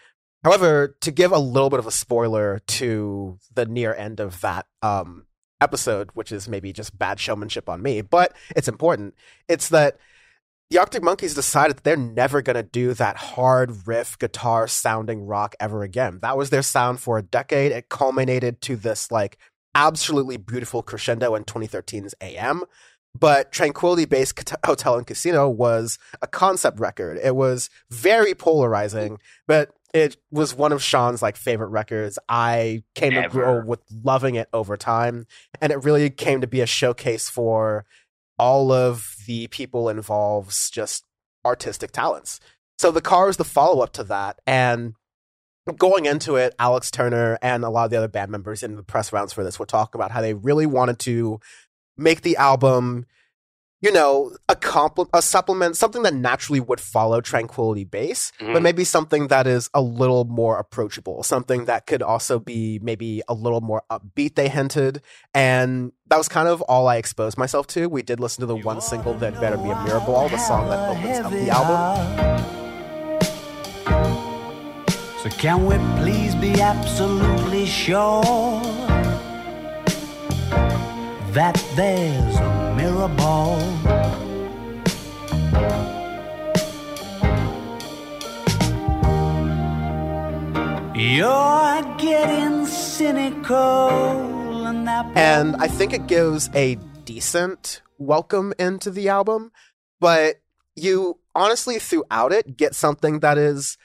[0.44, 4.66] However, to give a little bit of a spoiler to the near end of that
[4.82, 5.24] um,
[5.60, 9.14] episode, which is maybe just bad showmanship on me, but it's important,
[9.48, 9.98] it's that
[10.70, 15.26] the Arctic Monkeys decided that they're never going to do that hard riff guitar sounding
[15.26, 16.20] rock ever again.
[16.22, 17.72] That was their sound for a decade.
[17.72, 19.36] It culminated to this like
[19.74, 22.62] absolutely beautiful crescendo in 2013's AM.
[23.18, 24.32] But Tranquility Base
[24.64, 27.18] Hotel and Casino was a concept record.
[27.20, 29.18] It was very polarizing,
[29.48, 32.18] but it was one of Sean's like favorite records.
[32.28, 35.26] I came to grow with loving it over time,
[35.60, 37.84] and it really came to be a showcase for
[38.38, 41.04] all of the people involved's just
[41.44, 42.40] artistic talents.
[42.78, 44.94] So the car is the follow up to that, and
[45.76, 48.82] going into it, Alex Turner and a lot of the other band members in the
[48.82, 51.40] press rounds for this were talking about how they really wanted to
[51.96, 53.06] make the album,
[53.82, 58.62] you know, a compl- a supplement, something that naturally would follow Tranquility Base, but Mhm.
[58.62, 63.32] maybe something that is a little more approachable, something that could also be maybe a
[63.32, 64.34] little more upbeat.
[64.34, 65.00] They hinted,
[65.32, 67.88] and that was kind of all I exposed myself to.
[67.88, 70.90] We did listen to the one single that better be a ball, the song that
[70.90, 72.46] opens up the album.
[75.22, 78.22] So can we please be absolutely sure
[81.32, 83.60] that there's a mirror ball?
[90.96, 93.56] You're getting cynical
[94.66, 99.52] and that and I think it gives a decent welcome into the album,
[99.98, 100.36] but
[100.74, 103.76] you honestly throughout it get something that is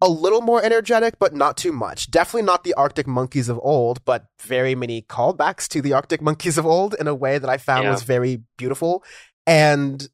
[0.00, 2.10] a little more energetic, but not too much.
[2.10, 6.56] Definitely not the Arctic Monkeys of old, but very many callbacks to the Arctic Monkeys
[6.56, 7.90] of old in a way that I found Yeah.
[7.90, 9.02] was very beautiful.
[9.46, 10.08] And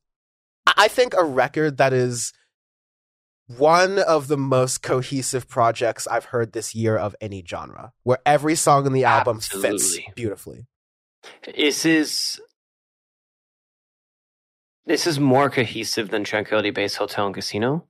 [0.66, 2.32] I think a record that is
[3.46, 8.54] one of the most cohesive projects I've heard this year of any genre, where every
[8.54, 10.12] song in the album fits Absolutely.
[10.16, 10.66] beautifully.
[11.54, 12.40] This is
[14.86, 17.86] this is more cohesive than Tranquility Base Hotel and Casino.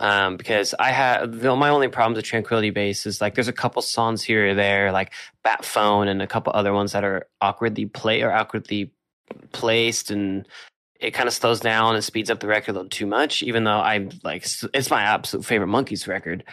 [0.00, 3.82] Um, because I have my only problem with Tranquility Base is like there's a couple
[3.82, 7.86] songs here or there, like Bat Phone and a couple other ones that are awkwardly
[7.86, 8.92] play or awkwardly
[9.52, 10.46] placed, and
[11.00, 13.42] it kind of slows down and speeds up the record a little too much.
[13.42, 16.44] Even though I like it's my absolute favorite Monkeys record.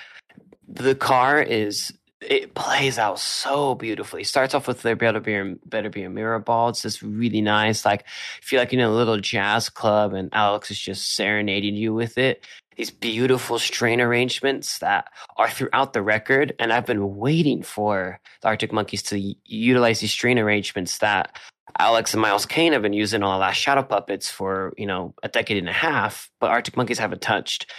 [0.68, 1.94] The car is
[2.30, 4.24] it plays out so beautifully.
[4.24, 6.70] Starts off with there better be a, better be a mirror ball.
[6.70, 7.86] It's just really nice.
[7.86, 8.06] Like
[8.42, 12.18] feel like you're in a little jazz club and Alex is just serenading you with
[12.18, 12.46] it.
[12.76, 15.08] These beautiful string arrangements that
[15.38, 20.12] are throughout the record, and I've been waiting for the Arctic Monkeys to utilize these
[20.12, 21.40] string arrangements that
[21.80, 25.14] Alex and Miles Kane have been using on the last Shadow Puppets for you know
[25.24, 27.72] a decade and a half, but Arctic Monkeys haven't touched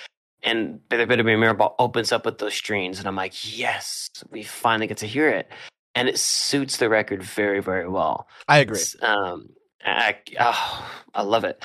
[0.43, 4.11] and Better Better Be a Ball opens up with those strings, and I'm like, yes,
[4.31, 5.51] we finally get to hear it,
[5.95, 8.29] and it suits the record very, very well.
[8.49, 8.81] I agree.
[9.03, 9.51] Um,
[9.85, 11.65] I, oh, I love it.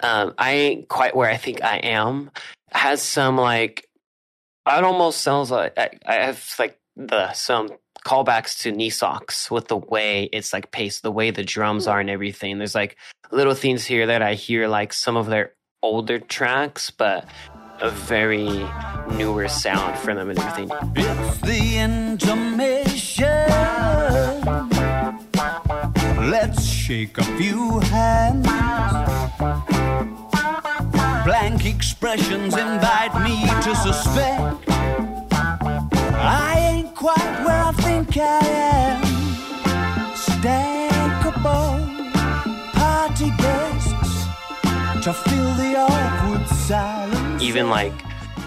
[0.00, 2.30] Um, I ain't quite where I think I am.
[2.70, 3.88] It has some like,
[4.66, 7.70] it almost sounds like I, I have like the some
[8.04, 12.00] callbacks to knee socks with the way it's like paced, the way the drums are
[12.00, 12.58] and everything.
[12.58, 12.96] There's like
[13.30, 17.26] little things here that I hear like some of their older tracks, but
[17.80, 18.66] a very
[19.16, 20.70] newer sound for them and everything.
[20.96, 23.26] It's the intermission.
[26.30, 28.46] Let's shake a few hands.
[31.24, 34.68] Blank expressions invite me to suspect
[36.24, 38.40] I ain't quite where I think I
[38.78, 39.02] am.
[40.14, 41.78] Stackable
[42.72, 44.26] party guests
[45.04, 46.51] to fill the awkward.
[47.42, 47.92] Even like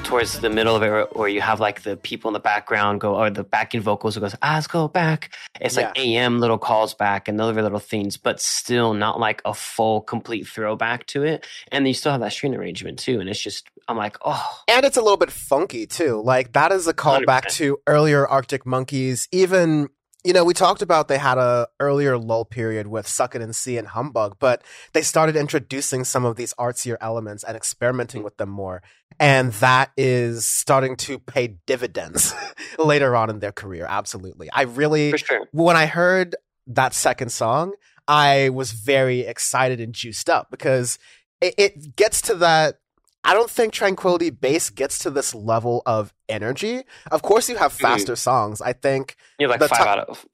[0.03, 3.15] towards the middle of it, where- you have like the people in the background go,
[3.15, 7.27] or the backing vocals who goes, "Let's go back." It's like AM little calls back
[7.27, 11.45] and other little things, but still not like a full, complete throwback to it.
[11.71, 14.85] And you still have that string arrangement too, and it's just, I'm like, oh, And
[14.85, 16.21] it's a little bit funky too.
[16.23, 17.55] Like that is a callback 100%.
[17.57, 19.27] to earlier Arctic Monkeys.
[19.31, 19.89] Even
[20.25, 23.55] you know, we talked about they had a earlier lull period with Suck It and
[23.55, 28.35] See and Humbug, but they started introducing some of these artsier elements and experimenting with
[28.37, 28.81] them more.
[29.19, 32.33] And that is starting to pay dividends
[32.79, 33.85] later on in their career.
[33.87, 34.49] Absolutely.
[34.51, 35.47] I really sure.
[35.51, 36.35] when I heard
[36.67, 37.73] that second song,
[38.07, 40.97] I was very excited and juiced up because
[41.39, 42.79] it, it gets to that.
[43.25, 46.83] I don't think Tranquility Base gets to this level of energy.
[47.11, 47.83] Of course, you have mm-hmm.
[47.83, 48.61] faster songs.
[48.61, 50.25] I think, You're like five top- out of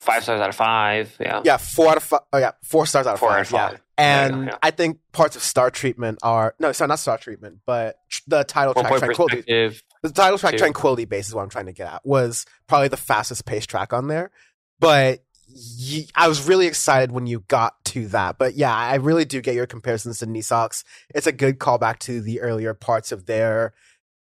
[0.00, 1.14] five stars out of five.
[1.20, 1.42] Yeah.
[1.44, 2.20] yeah, four out of five.
[2.32, 3.38] Oh, yeah, four stars out of Four five.
[3.38, 3.72] out of five.
[3.72, 3.78] Yeah.
[3.98, 4.58] And yeah.
[4.62, 8.44] I think parts of Star Treatment are no, sorry, not Star Treatment, but tr- the
[8.44, 9.42] title One track Tranquility.
[10.02, 10.56] The title track.
[10.56, 12.06] Tranquility Base is what I'm trying to get at.
[12.06, 14.30] Was probably the fastest paced track on there,
[14.78, 18.38] but y- I was really excited when you got to that.
[18.38, 20.84] But yeah, I really do get your comparisons to Nisox.
[21.14, 23.72] It's a good callback to the earlier parts of their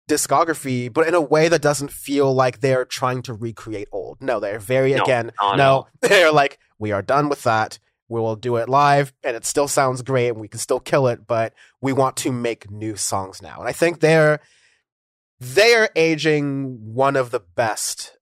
[0.10, 4.22] discography, but in a way that doesn't feel like they're trying to recreate old.
[4.22, 5.32] No, they're very No, again.
[5.42, 7.80] not no, they're like we are done with that.
[8.10, 11.08] We will do it live, and it still sounds great, and we can still kill
[11.08, 11.28] it.
[11.28, 14.40] But we want to make new songs now, and I think they're
[15.42, 18.17] they are aging one of the best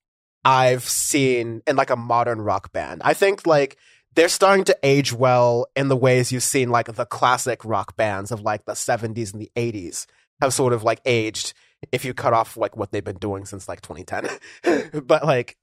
[0.45, 3.01] I've seen in like a modern rock band.
[3.03, 3.77] I think like
[4.13, 8.31] they're starting to age well in the ways you've seen like the classic rock bands
[8.31, 10.05] of like the 70s and the 80s
[10.41, 11.53] have sort of like aged
[11.91, 15.01] if you cut off like what they've been doing since like 2010.
[15.05, 15.57] but like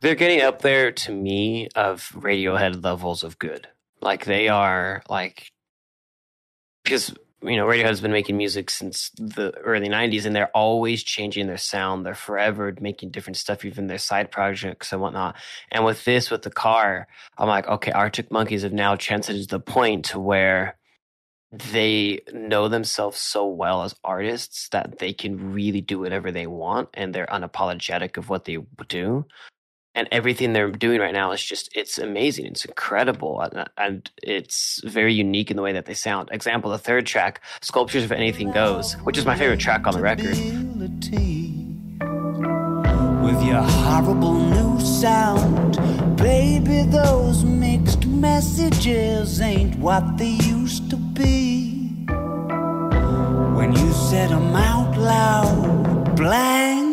[0.00, 3.68] They're getting up there to me of Radiohead levels of good.
[4.00, 5.50] Like they are like
[6.84, 11.46] because you know Radiohead's been making music since the early '90s, and they're always changing
[11.46, 12.06] their sound.
[12.06, 15.36] They're forever making different stuff, even their side projects and whatnot.
[15.70, 19.56] And with this, with the car, I'm like, okay, Arctic Monkeys have now transcended to
[19.56, 20.76] the point to where
[21.52, 26.88] they know themselves so well as artists that they can really do whatever they want,
[26.94, 29.26] and they're unapologetic of what they do
[29.94, 34.10] and everything they're doing right now is just it's amazing it's incredible and, uh, and
[34.22, 38.12] it's very unique in the way that they sound example the third track sculptures of
[38.12, 40.36] anything goes which is my favorite track on the record
[43.22, 45.76] With your horrible new sound,
[46.16, 52.04] baby, those mixed messages ain't what they used to be.
[53.56, 56.91] When you said 'em out loud, blank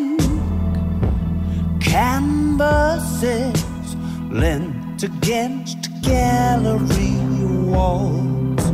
[1.90, 3.66] canvases
[4.30, 7.16] lent against gallery
[7.66, 8.70] walls.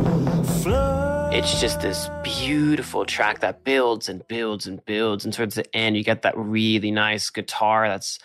[1.33, 5.97] It's just this beautiful track that builds and builds and builds and towards the end
[5.97, 8.19] you get that really nice guitar that's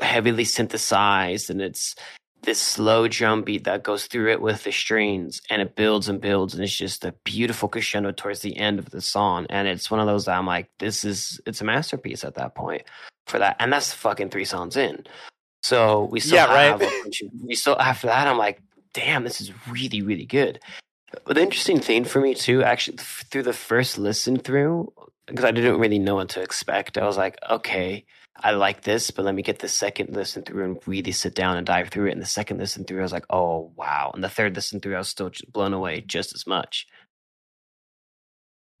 [0.00, 1.94] heavily synthesized and it's
[2.42, 6.20] this slow drum beat that goes through it with the strings and it builds and
[6.20, 9.90] builds and it's just a beautiful crescendo towards the end of the song and it's
[9.90, 12.82] one of those that I'm like this is it's a masterpiece at that point
[13.30, 15.04] for that and that's fucking three songs in
[15.62, 16.64] so we still Yeah, right.
[16.70, 16.92] have of,
[17.44, 18.60] we still after that I'm like
[18.94, 20.60] damn this is really really good
[21.24, 24.92] but the interesting thing for me too actually th- through the first listen through
[25.26, 28.04] because I didn't really know what to expect I was like okay
[28.40, 31.56] I like this, but let me get the second listen through and really sit down
[31.56, 32.12] and dive through it.
[32.12, 34.12] And the second listen through, I was like, oh, wow.
[34.14, 36.86] And the third listen through, I was still blown away just as much.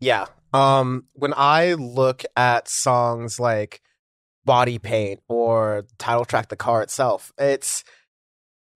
[0.00, 0.26] Yeah.
[0.52, 3.80] Um when I look at songs like
[4.48, 7.84] Body Paint or title track The Car itself, it's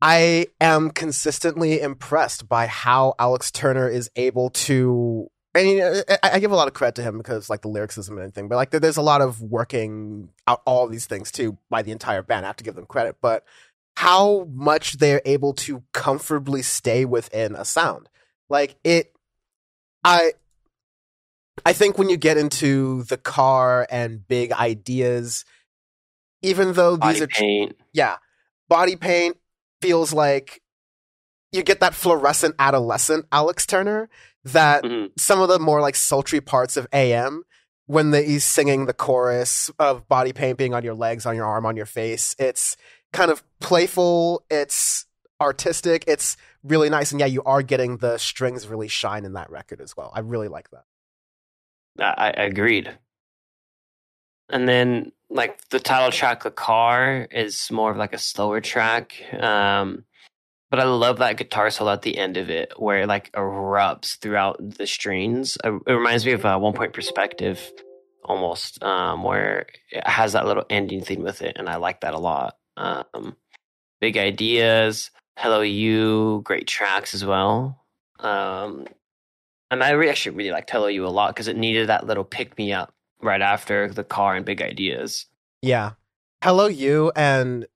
[0.02, 5.82] I am consistently impressed by how Alex Turner is able to I mean,
[6.22, 8.56] I, give a lot of credit to him because like the lyricism and everything, but
[8.56, 12.44] like there's a lot of working out all these things too by the entire band.
[12.44, 13.44] I have to give them credit, but
[13.96, 18.11] how much they're able to comfortably stay within a sound,
[18.50, 19.14] like it,
[20.04, 20.32] I,
[21.64, 25.44] I think when you get into the car and big ideas,
[26.42, 27.76] even though these Body are paint.
[27.92, 28.16] yeah,
[28.68, 29.37] body paint
[29.81, 30.61] feels like
[31.52, 34.09] you get that fluorescent adolescent Alex Turner
[34.44, 35.11] that Mhm.
[35.18, 37.44] some of the more like sultry parts of AM
[37.87, 41.45] when the, he's singing the chorus of body paint being on your legs, on your
[41.47, 42.34] arm, on your face.
[42.38, 42.76] It's
[43.12, 44.45] kind of playful.
[44.51, 45.05] It's
[45.40, 46.05] artistic.
[46.07, 47.11] It's really nice.
[47.11, 50.11] And yeah, you are getting the strings really shine in that record as well.
[50.14, 50.84] I really like that.
[51.99, 52.97] I, I agreed.
[54.49, 59.14] And then, like, the title track, The Car, is more of like a slower track.
[59.33, 60.05] Um,
[60.70, 64.18] but I love that guitar solo at the end of it where it like erupts
[64.18, 65.59] throughout the strings.
[65.62, 67.61] Uh, It reminds me of uh, One Point Perspective
[68.24, 72.14] almost, um, where it has that little ending theme with it, and I like that
[72.14, 72.57] a lot.
[72.76, 73.37] Um,
[74.01, 77.85] big ideas, Hello You, great tracks as well.
[78.18, 78.87] Um,
[79.70, 82.57] and I actually really liked Hello You a lot because it needed that little pick
[82.57, 85.27] me up right after the car and big ideas.
[85.62, 85.93] Yeah.
[86.43, 87.66] Hello You and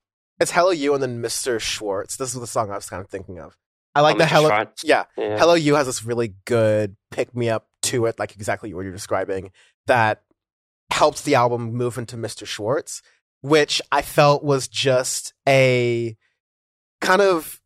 [0.41, 1.61] it's Hello You and then Mr.
[1.61, 2.17] Schwartz.
[2.17, 3.57] This is the song I was kind of thinking of.
[3.95, 5.05] I like Oh, the Hello Yeah.
[5.17, 5.39] Yeah.
[5.39, 8.93] Hello You has this really good pick me up to it, like exactly what you're
[8.93, 9.53] describing,
[9.87, 10.23] that
[10.91, 12.47] helps the album move into Mr.
[12.47, 13.01] Schwartz,
[13.41, 16.17] which I felt was just a
[17.01, 17.61] kind of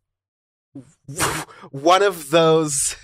[1.70, 2.96] one of those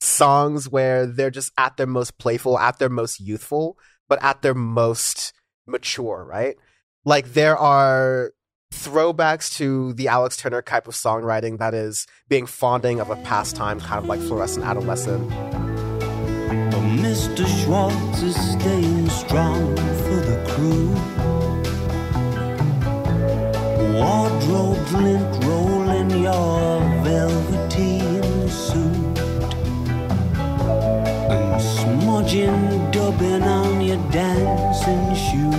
[0.00, 3.78] songs where they're just at their most playful, at their most youthful,
[4.08, 5.32] but at their most
[5.66, 6.56] mature, right?
[7.04, 8.32] Like there are
[8.72, 13.80] throwbacks to the Alex Turner type of songwriting that is being fonding of a pastime,
[13.80, 15.28] kind of like fluorescent adolescent.
[15.28, 17.46] But Mr.
[17.46, 20.88] Schwartz is staying strong for the crew.
[23.94, 29.18] Wardrobe lint rolling your velveteen suit.
[31.30, 32.73] And smudging
[33.18, 35.54] dubbing on your dancing shoes.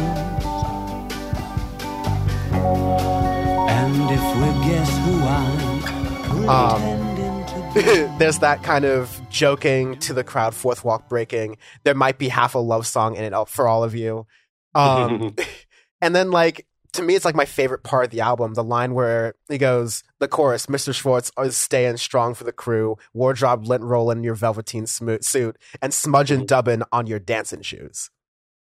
[3.70, 8.18] And if we guess who I'm Um, pretending to be.
[8.20, 11.58] There's that kind of joking to the crowd, fourth walk breaking.
[11.84, 14.28] There might be half a love song in it for all of you.
[14.74, 15.36] Um,
[16.02, 16.66] and then like
[16.96, 18.54] to me, it's like my favorite part of the album.
[18.54, 20.94] The line where he goes, the chorus, "Mr.
[20.94, 25.94] Schwartz is staying strong for the crew, wardrobe lint rolling in your velveteen suit, and
[25.94, 26.46] smudging mm-hmm.
[26.46, 28.10] dubbing on your dancing shoes."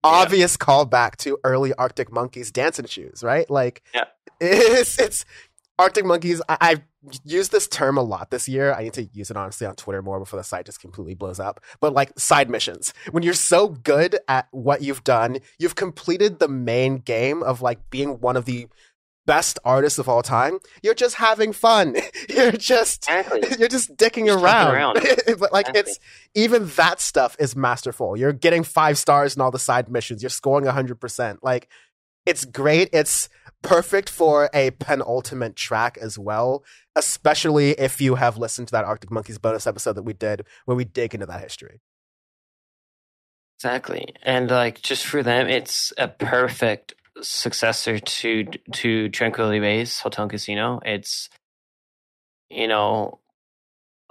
[0.03, 3.49] Obvious callback to early Arctic Monkeys dancing shoes, right?
[3.49, 4.05] Like, Yeah.
[4.39, 5.25] it's it's
[5.79, 6.41] Arctic Monkeys.
[6.49, 6.81] I, I've
[7.23, 8.73] used this term a lot this year.
[8.73, 11.39] I need to use it honestly on Twitter more before the site just completely blows
[11.39, 11.59] up.
[11.79, 16.47] But like side missions, when you're so good at what you've done, you've completed the
[16.47, 18.67] main game of like being one of the
[19.27, 20.57] best artists of all time.
[20.81, 21.97] You're just having fun.
[22.29, 23.41] You're just Exactly.
[23.59, 24.73] you're just dicking Just around.
[24.73, 24.93] around.
[25.39, 25.79] but like Exactly.
[25.91, 25.99] it's
[26.33, 28.15] even that stuff is masterful.
[28.17, 30.23] You're getting five stars in all the side missions.
[30.23, 31.43] You're scoring hundred percent.
[31.43, 31.67] Like
[32.27, 32.89] it's great.
[32.91, 33.29] It's
[33.63, 36.63] perfect for a penultimate track as well,
[36.95, 40.77] especially if you have listened to that Arctic Monkeys bonus episode that we did where
[40.77, 41.81] we dig into that history.
[43.57, 44.13] Exactly.
[44.21, 50.31] And like just for them it's a perfect successor to to Tranquility Base Hotel and
[50.31, 50.79] Casino.
[50.85, 51.29] It's
[52.49, 53.19] you know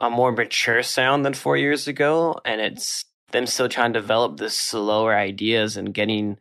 [0.00, 4.38] a more mature sound than 4 years ago and it's them still trying to develop
[4.38, 6.38] the slower ideas and getting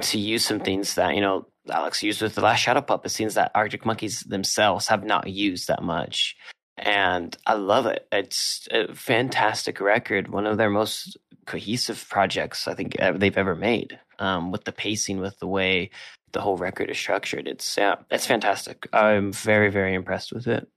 [0.00, 3.34] to use some things that you know Alex used with the last Shadow Puppet scenes
[3.34, 6.36] that Arctic Monkeys themselves have not used that much.
[6.76, 8.06] And I love it.
[8.10, 11.16] It's a fantastic record, one of their most
[11.46, 13.98] cohesive projects I think they've ever made.
[14.18, 15.90] Um, with the pacing, with the way
[16.32, 18.88] the whole record is structured, it's yeah, it's fantastic.
[18.92, 20.68] I'm very very impressed with it.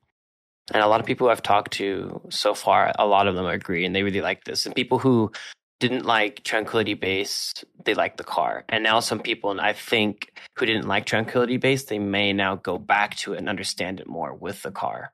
[0.73, 3.85] And a lot of people I've talked to so far, a lot of them agree,
[3.85, 4.65] and they really like this.
[4.65, 5.31] And people who
[5.79, 7.53] didn't like Tranquility Base,
[7.83, 8.63] they like the car.
[8.69, 12.55] And now some people, and I think, who didn't like Tranquility Base, they may now
[12.55, 15.13] go back to it and understand it more with the car.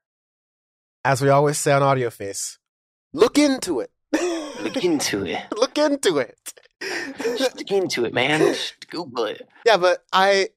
[1.03, 2.59] As we always say on Audio Face,
[3.13, 3.91] look into it.
[4.61, 5.39] Look into it.
[5.57, 6.53] look into it.
[7.17, 8.39] Just look into it, man.
[8.39, 9.47] Just Google it.
[9.65, 10.49] Yeah, but I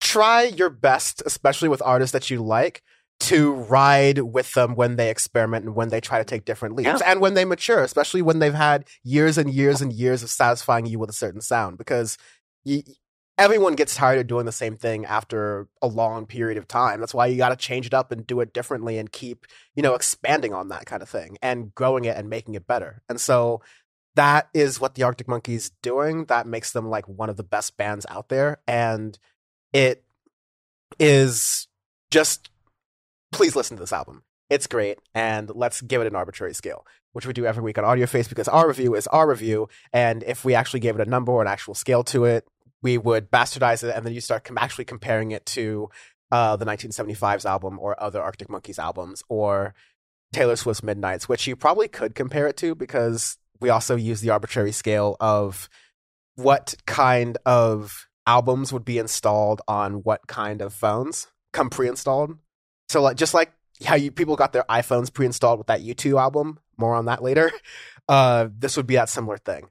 [0.00, 2.82] try your best, especially with artists that you like,
[3.22, 7.00] to ride with them when they experiment and when they try to take different leaps
[7.00, 7.10] Yeah.
[7.10, 10.86] and when they mature, especially when they've had years and years and years of satisfying
[10.86, 12.18] you with a certain sound because
[12.64, 12.82] y
[13.38, 17.00] everyone gets tired of doing the same thing after a long period of time.
[17.00, 19.82] That's why you got to change it up and do it differently and keep, you
[19.82, 23.02] know, expanding on that kind of thing and growing it and making it better.
[23.08, 23.62] And so
[24.16, 26.26] that is what the Arctic Monkeys doing.
[26.26, 28.58] That makes them like one of the best bands out there.
[28.68, 29.18] And
[29.72, 30.04] it
[31.00, 31.66] is
[32.10, 32.50] just
[33.32, 34.22] please listen to this album.
[34.50, 37.84] It's great, and let's give it an arbitrary scale, which we do every week on
[37.84, 39.68] Audio Face because our review is our review.
[39.92, 42.46] And if we actually gave it a number or an actual scale to it,
[42.82, 45.88] we would bastardize it, and then you start com- actually comparing it to
[46.30, 49.74] uh, the 1975's album or other Arctic Monkeys albums or
[50.32, 54.30] Taylor Swift's Midnights, which you probably could compare it to because we also use the
[54.30, 55.68] arbitrary scale of
[56.34, 62.38] what kind of albums would be installed on what kind of phones come pre-installed.
[62.92, 63.50] So like just like
[63.86, 67.50] how you people got their iPhones pre-installed with that U2 album, more on that later.
[68.08, 69.68] Uh this would be that similar thing.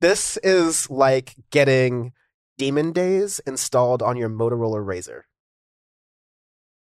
[0.00, 2.12] This is like getting
[2.58, 5.22] Demon Days installed on your Motorola Razr.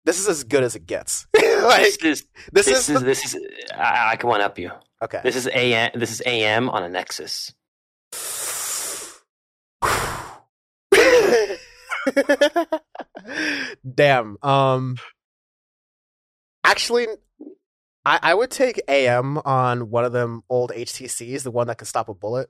[0.03, 1.27] This is as good as it gets.
[1.35, 4.71] like This is this, this is, is this is I, I can one up you.
[5.03, 5.21] okay.
[5.23, 5.91] This is AM.
[5.93, 7.53] This is AM on a Nexus.
[13.95, 14.37] Damn.
[14.41, 14.97] Um.
[16.69, 17.07] Actually,
[18.05, 21.87] I I would take AM on one of them old HTCs, the one that can
[21.87, 22.49] stop a bullet.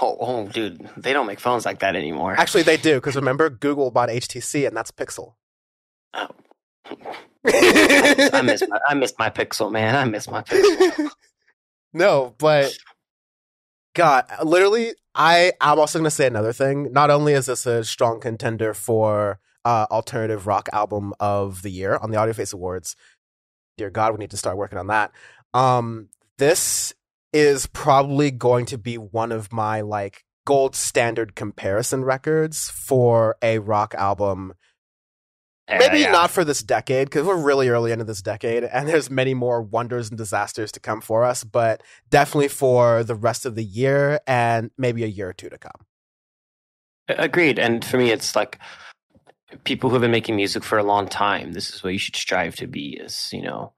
[0.00, 2.34] Oh, oh, dude, they don't make phones like that anymore.
[2.36, 5.34] Actually, they do because remember Google bought HTC, and that's Pixel.
[6.14, 6.28] Oh.
[7.46, 9.94] I miss my, I miss my Pixel, man.
[9.94, 11.10] I miss my Pixel.
[11.92, 12.76] no, but
[13.94, 16.92] God, literally, I I'm also gonna say another thing.
[16.92, 21.96] Not only is this a strong contender for uh, alternative rock album of the year
[21.96, 22.96] on the Audio Face Awards.
[23.76, 25.12] Dear God, we need to start working on that.
[25.54, 26.08] Um,
[26.38, 26.94] this
[27.32, 33.58] is probably going to be one of my like gold standard comparison records for a
[33.58, 34.54] rock album
[35.68, 36.12] maybe Yeah, yeah.
[36.12, 39.62] not for this decade because we're really early into this decade and there's many more
[39.62, 44.18] wonders and disasters to come for us but definitely for the rest of the year
[44.26, 45.86] and maybe a year or two to come
[47.18, 47.58] Agreed.
[47.58, 48.58] And for me, it's like
[49.64, 51.52] people who have been making music for a long time.
[51.52, 52.98] This is what you should strive to be.
[53.00, 53.72] Is you know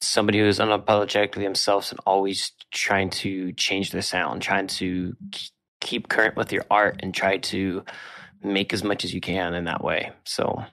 [0.00, 5.16] somebody who is unapologetically themselves and always trying to change their sound, trying to
[5.80, 7.84] keep current with your art, and try to
[8.42, 10.10] make as much as you can in that way.
[10.24, 10.64] So,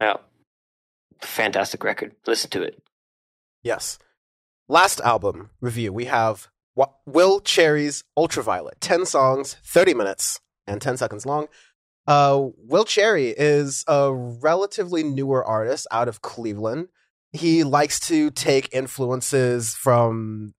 [0.00, 0.16] yeah,
[1.22, 2.14] fantastic record.
[2.26, 2.82] Listen to it.
[3.62, 3.98] yes
[4.68, 6.48] last album review we have
[7.06, 11.46] will cherry's ultraviolet 10 songs 30 minutes and 10 seconds long
[12.06, 16.88] uh, will cherry is a relatively newer artist out of cleveland
[17.32, 20.54] he likes to take influences from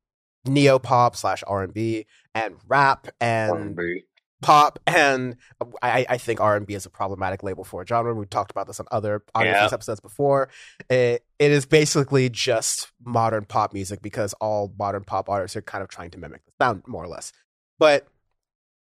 [0.45, 3.77] neo pop slash r&b and rap and
[4.41, 5.37] pop and
[5.81, 8.13] I, I think R&B is a problematic label for a genre.
[8.13, 9.69] We've talked about this on other Yeah.
[9.71, 10.49] Episodes before.
[10.89, 15.81] It, it is basically just modern pop music because all modern pop artists are kind
[15.81, 17.31] of trying to mimic the sound more or less.
[17.79, 18.07] But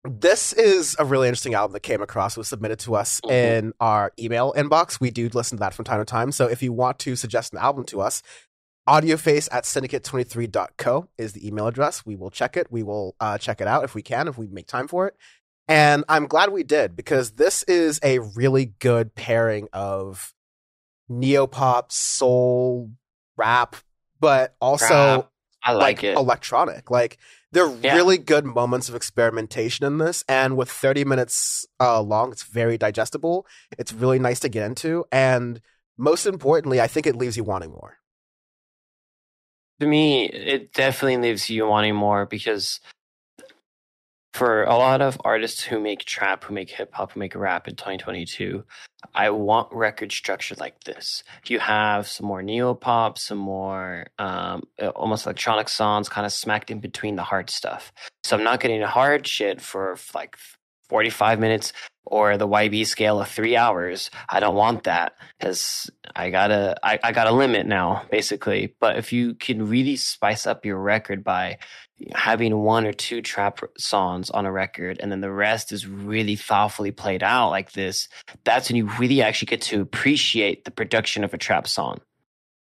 [0.03, 2.37] this is a really interesting album that came across.
[2.37, 3.31] Was submitted to us Mhm.
[3.31, 4.99] in our email inbox.
[4.99, 6.31] We do listen to that from time to time.
[6.31, 8.21] So if you want to suggest an album to us,
[8.87, 12.05] audioface at syndicate23.co is the email address.
[12.05, 12.71] We will check it.
[12.71, 15.15] We will uh, check it out if we can, if we make time for it.
[15.67, 20.33] And I'm glad we did because this is a really good pairing of
[21.11, 22.89] neopop, soul,
[23.37, 23.75] rap,
[24.19, 25.29] but also.
[25.63, 26.15] I like, it.
[26.17, 26.89] electronic.
[26.89, 27.17] Like
[27.51, 27.95] there are Yeah.
[27.95, 32.77] really good moments of experimentation in this, and with 30 minutes uh, long, it's very
[32.77, 33.45] digestible.
[33.77, 35.61] It's really nice to get into, and
[35.97, 37.97] most importantly, I think it leaves you wanting more.
[39.79, 42.79] to me, it definitely leaves you wanting more because
[44.33, 47.67] for a lot of artists who make trap, who make hip hop, who make rap
[47.67, 48.63] in 2022,
[49.13, 51.23] I want record structure like this.
[51.47, 54.63] You have some more neo pop, some more um,
[54.95, 57.91] almost electronic songs, kind of smacked in between the hard stuff.
[58.23, 60.37] So I'm not getting hard shit for like
[60.89, 61.73] 45 minutes
[62.05, 64.09] or the YB scale of three hours.
[64.27, 68.75] I don't want that because I gotta I, I got a limit now, basically.
[68.79, 71.59] But if you can really spice up your record by
[72.13, 76.35] having one or two trap songs on a record and then the rest is really
[76.35, 78.07] thoughtfully played out like this,
[78.43, 81.99] that's when you really actually get to appreciate the production of a trap song.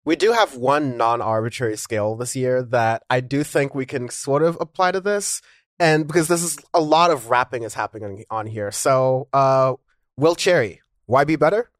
[0.04, 4.08] We do have one non arbitrary scale this year that I do think we can
[4.08, 5.42] sort of apply to this.
[5.78, 8.72] And because this is a lot of rapping is happening on here.
[8.72, 9.74] So, uh,
[10.16, 11.70] Will Cherry, why be better?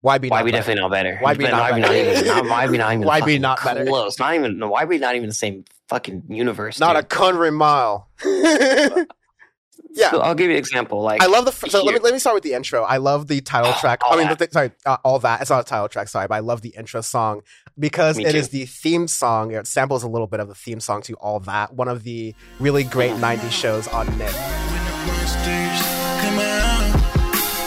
[0.00, 0.60] Why be Why not be better?
[0.60, 1.18] definitely not better?
[1.20, 1.80] Why be But not better?
[1.80, 2.26] not even?
[2.26, 3.06] Not, why be not even?
[3.06, 3.84] Why be not better?
[3.84, 4.18] Close.
[4.18, 4.68] Not even.
[4.68, 6.78] Why be not even the same fucking universe?
[6.78, 7.08] Not a dude?
[7.08, 8.08] country mile.
[8.24, 10.10] yeah.
[10.10, 11.02] So I'll give you an example.
[11.02, 11.52] Like I love the.
[11.52, 12.84] Fr- so let me let me start with the intro.
[12.84, 14.00] I love the title track.
[14.08, 15.40] I mean, the th- sorry, uh, all that.
[15.40, 16.08] It's not a title track.
[16.08, 17.40] Sorry, but I love the intro song
[17.76, 18.38] because Me it too.
[18.38, 19.50] is the theme song.
[19.52, 21.74] It samples a little bit of the theme song to all that.
[21.74, 24.32] One of the really great '90s shows on Nick.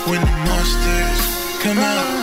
[0.07, 2.20] When the monsters come out,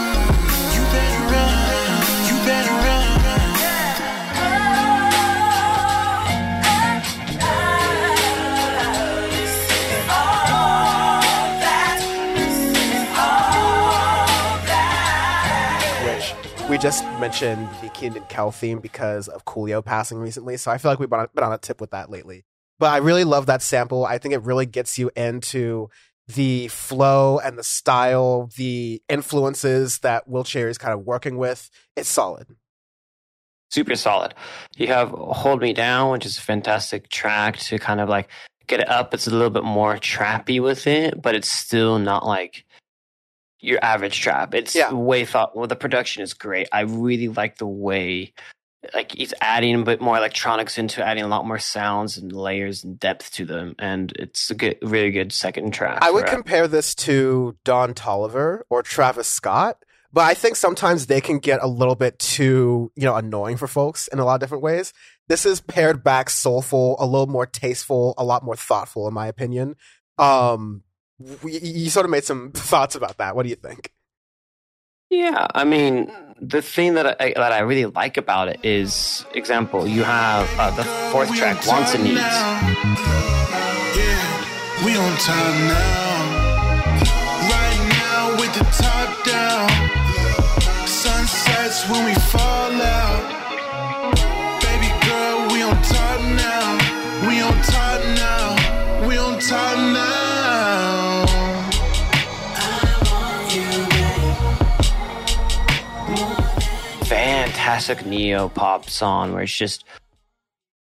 [16.79, 20.57] just mentioned the Kenan Kel theme because of Coolio passing recently.
[20.57, 22.45] So I feel like we've been on a tip with that lately.
[22.79, 24.05] But I really love that sample.
[24.07, 25.91] I think it really gets you into
[26.29, 31.69] the flow and the style, the influences that Will Cherry is kind of working with.
[31.97, 32.47] It's solid.
[33.71, 34.35] super solid.
[34.77, 38.29] You have Hold Me Down, which is a fantastic track to kind of like
[38.67, 39.15] get it up.
[39.15, 42.65] It's a little bit more trappy with it, but it's still not like
[43.61, 44.55] your average trap.
[44.55, 44.93] It's Yeah.
[44.93, 45.57] way thought.
[45.57, 46.69] Well, the production is great.
[46.73, 48.33] I really like the way
[48.95, 52.85] like he's adding a bit more electronics into, adding a lot more sounds and layers
[52.85, 55.99] and depth to them, and it's a good, really good second track.
[56.01, 61.21] I would compare this to Don Toliver or Travis Scott, but I think sometimes they
[61.21, 64.41] can get a little bit too, you know, annoying for folks in a lot of
[64.41, 64.93] different ways.
[65.27, 69.27] This is pared back, soulful, a little more tasteful, a lot more thoughtful, in my
[69.27, 69.75] opinion.
[70.19, 70.83] Um,
[71.43, 73.35] we, you sort of made some thoughts about that.
[73.35, 73.93] What do you think?
[75.11, 79.89] Yeah, I mean, the thing that I that I really like about it is, example,
[79.89, 82.21] you have uh, the fourth track, Wants and Needs.
[82.21, 82.61] now.
[83.97, 86.19] Yeah, we on time now.
[87.49, 89.71] Right now with the top down.
[90.87, 93.25] Sunsets when we fall out.
[94.61, 96.79] Baby girl, we on top now.
[97.27, 99.09] We on top now.
[99.09, 99.98] We on top now.
[107.69, 109.85] Fantastic neo pop song where it's just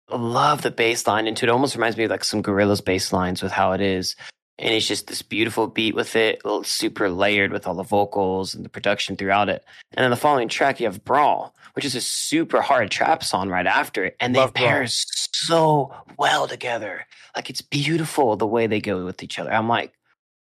[0.07, 1.49] I love the bass line into it.
[1.49, 4.15] It almost reminds me of like some Gorillaz bass lines with how it is.
[4.59, 8.63] And it's just this beautiful beat with it, super layered with all the vocals and
[8.63, 9.65] the production throughout it.
[9.93, 13.49] And then the following track, you have Brawl, which is a super hard trap song
[13.49, 14.15] right after it.
[14.19, 14.67] And they Love Brawl.
[14.67, 17.07] pair so well together.
[17.35, 19.51] Like it's beautiful the way they go with each other.
[19.51, 19.91] I'm like,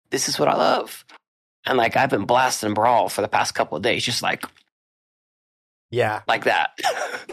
[0.08, 1.04] this is what I love.
[1.66, 4.46] And like I've been blasting Brawl for the past couple of days, just like
[5.90, 6.70] Yeah, like that.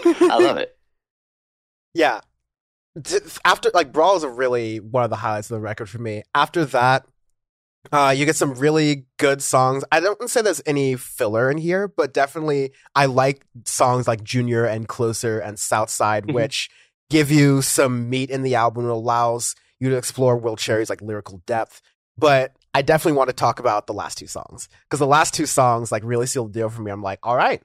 [0.05, 0.75] I love it.
[1.93, 2.21] yeah.
[3.45, 6.23] After like Brawl is really one of the highlights of the record for me.
[6.33, 7.05] After that,
[7.91, 9.83] uh, you get some really good songs.
[9.91, 14.65] I don't say there's any filler in here, but definitely I like songs like Junior
[14.65, 16.33] and Closer and Southside, Mhm.
[16.33, 16.69] which
[17.11, 21.01] give you some meat in the album and allows you to explore Will Cherry's like
[21.03, 21.81] lyrical depth.
[22.17, 25.45] But I definitely want to talk about the last two songs because the last two
[25.45, 26.89] songs like really sealed the deal for me.
[26.91, 27.61] I'm like, all right,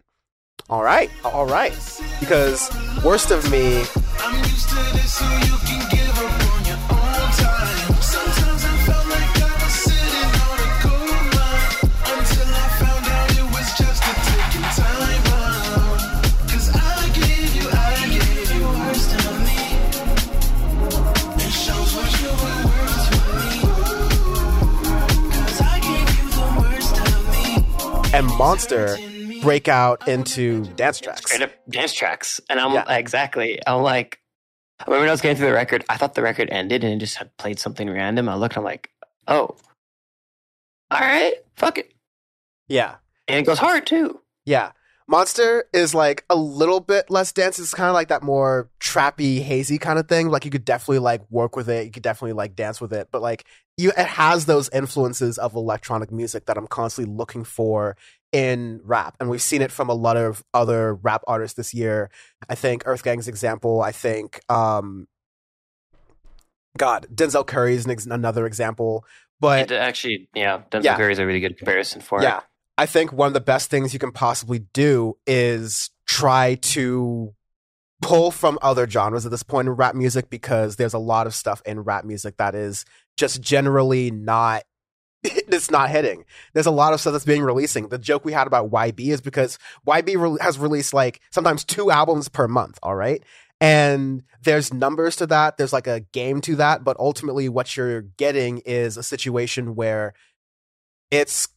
[0.70, 1.72] all right, all right,
[2.20, 2.70] because
[3.04, 3.84] Worst of Me
[4.20, 7.94] I'm used to this, so you can give up on your own time.
[8.00, 11.72] Sometimes I felt like I was sitting on a gold mine
[12.14, 15.98] until I found out it was just a ticking time bomb.
[16.48, 19.62] 'Cause I gave you, I gave you worst of me.
[21.44, 23.52] It shows what you were worth to me.
[25.32, 27.44] 'Cause I gave you the worst of me.
[28.14, 28.98] and Monster
[29.43, 31.24] break out into dance tracks.
[31.26, 32.40] Straight up dance tracks.
[32.49, 32.84] And I'm Yeah.
[32.97, 34.18] exactly, I'm like,
[34.86, 37.16] when I was going through the record, I thought the record ended and it just
[37.16, 38.28] had played something random.
[38.28, 38.90] I looked, and I'm like,
[39.28, 39.57] oh,
[40.90, 41.93] all right, fuck it.
[42.68, 42.97] Yeah,
[43.28, 44.20] And it goes hard too.
[44.45, 44.72] yeah.
[45.09, 47.59] Monster is like a little bit less dance.
[47.59, 50.28] It's kind of like that more trappy, hazy kind of thing.
[50.30, 51.84] Like you could definitely like work with it.
[51.84, 53.09] You could definitely like dance with it.
[53.11, 53.45] But like
[53.76, 57.97] you, it has those influences of electronic music that I'm constantly looking for
[58.33, 62.11] in rap, and we've seen it from a lot of other rap artists this year.
[62.49, 63.83] I think EarthGang's example.
[63.83, 65.07] I think, um,
[66.78, 69.05] God, Denzel Curry is an ex- another example.
[69.41, 70.97] But It actually, yeah, Denzel Yeah.
[70.97, 72.45] Curry is a really good comparison for yeah it.
[72.78, 77.35] i think one of the best things you can possibly do is try to
[78.01, 81.35] pull from other genres at this point in rap music because there's a lot of
[81.35, 82.85] stuff in rap music that is
[83.16, 84.62] just generally not
[85.52, 88.46] it's not hitting there's a lot of stuff that's being releasing the joke we had
[88.46, 92.96] about yb is because yb re- has released like sometimes two albums per month all
[92.96, 93.22] right
[93.60, 98.02] and there's numbers to that there's like a game to that but ultimately what you're
[98.02, 100.14] getting is a situation where
[101.12, 101.48] it's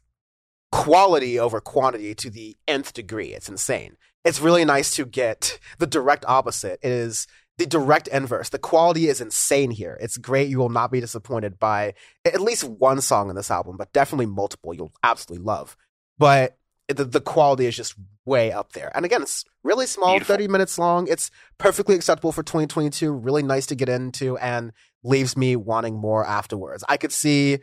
[0.75, 3.33] quality over quantity to the nth degree.
[3.33, 3.95] It's insane.
[4.25, 6.79] It's really nice to get the direct opposite.
[6.83, 7.27] It is
[7.57, 8.49] the direct inverse.
[8.49, 9.97] The quality is insane here.
[10.01, 10.49] It's great.
[10.49, 11.93] You will not be disappointed by
[12.25, 15.77] at least one song in this album, but definitely multiple you'll absolutely love.
[16.17, 17.95] But the, the quality is just
[18.25, 18.91] way up there.
[18.95, 20.35] And again, it's really small, Beautiful.
[20.35, 21.07] 30 minutes long.
[21.07, 23.11] It's perfectly acceptable for 2022.
[23.11, 24.71] Really nice to get into and
[25.03, 26.83] leaves me wanting more afterwards.
[26.89, 27.59] I could see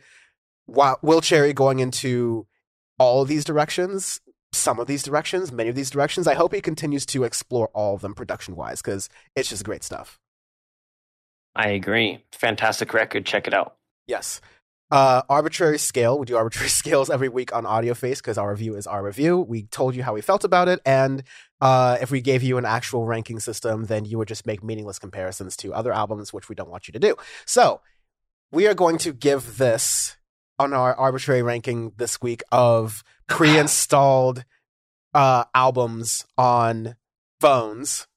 [0.67, 2.47] Will Cherry going into
[2.97, 4.21] all of these directions,
[4.53, 6.27] some of these directions, many of these directions.
[6.27, 9.83] I hope he continues to explore all of them production wise because it's just great
[9.83, 10.19] stuff.
[11.55, 12.23] I agree.
[12.31, 13.25] Fantastic record.
[13.25, 13.75] Check it out.
[14.07, 14.41] Yes.
[14.91, 16.19] Uh, arbitrary scale.
[16.19, 19.39] We do arbitrary scales every week on Audio Face because our review is our review.
[19.39, 21.23] We told you how we felt about it, and
[21.61, 24.99] uh, if we gave you an actual ranking system, then you would just make meaningless
[24.99, 27.15] comparisons to other albums, which we don't want you to do.
[27.45, 27.81] So
[28.51, 30.17] we are going to give this
[30.59, 34.45] on our arbitrary ranking this week of pre-installed
[35.13, 36.95] uh, albums on
[37.39, 38.07] phones.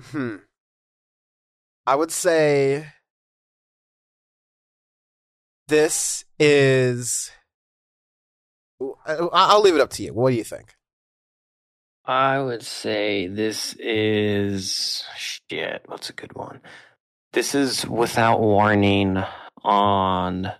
[0.00, 0.36] Hmm.
[1.86, 2.86] I would say
[5.68, 7.30] this is.
[9.06, 10.12] I'll leave it up to you.
[10.12, 10.74] What do you think?
[12.04, 15.82] I would say this is shit.
[15.86, 16.60] What's a good one?
[17.32, 19.22] This is without warning
[19.62, 20.52] on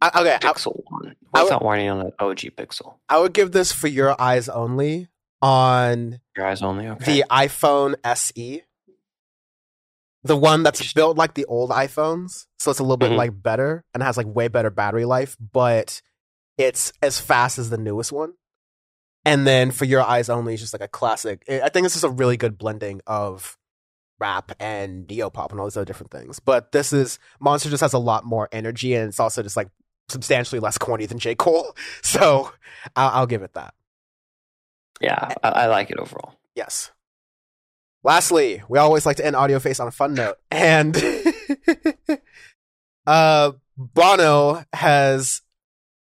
[0.00, 1.16] I, okay, I, Pixel One.
[1.34, 2.96] I would- Without warning on the OG Pixel.
[3.08, 5.08] I would give this for your eyes only
[5.42, 6.86] on Your eyes only.
[6.88, 7.04] Okay.
[7.20, 8.62] the iPhone SE.
[10.24, 13.16] The one that's built like the old iPhones, so it's a little bit Mhm.
[13.16, 16.02] like better and has like way better battery life, but
[16.58, 18.32] it's as fast as the newest one.
[19.24, 21.44] And then for your eyes only, it's just like a classic.
[21.48, 23.56] I I think this is a really good blending of
[24.18, 26.40] rap and neopop and all these other different things.
[26.40, 29.68] But this is Monster just has a lot more energy, and it's also just like
[30.08, 31.76] substantially less corny than J Cole.
[32.02, 32.52] So
[32.94, 33.74] I'll, I'll give it that.
[35.00, 36.34] yeah, I, I like it overall.
[36.54, 36.92] Yes.
[38.04, 40.36] Lastly, we always like to end Audio Face on a fun note.
[40.50, 40.96] And
[43.06, 45.42] uh Bono has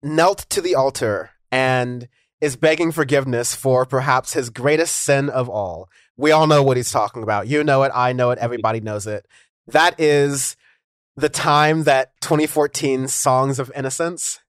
[0.04, 2.08] knelt to the altar and
[2.40, 5.90] is begging forgiveness for perhaps his greatest sin of all.
[6.16, 7.48] We all know what he's talking about.
[7.48, 9.26] You know it, I know it, everybody knows it.
[9.68, 10.56] That is
[11.18, 14.40] the time that 2014 Songs of Innocence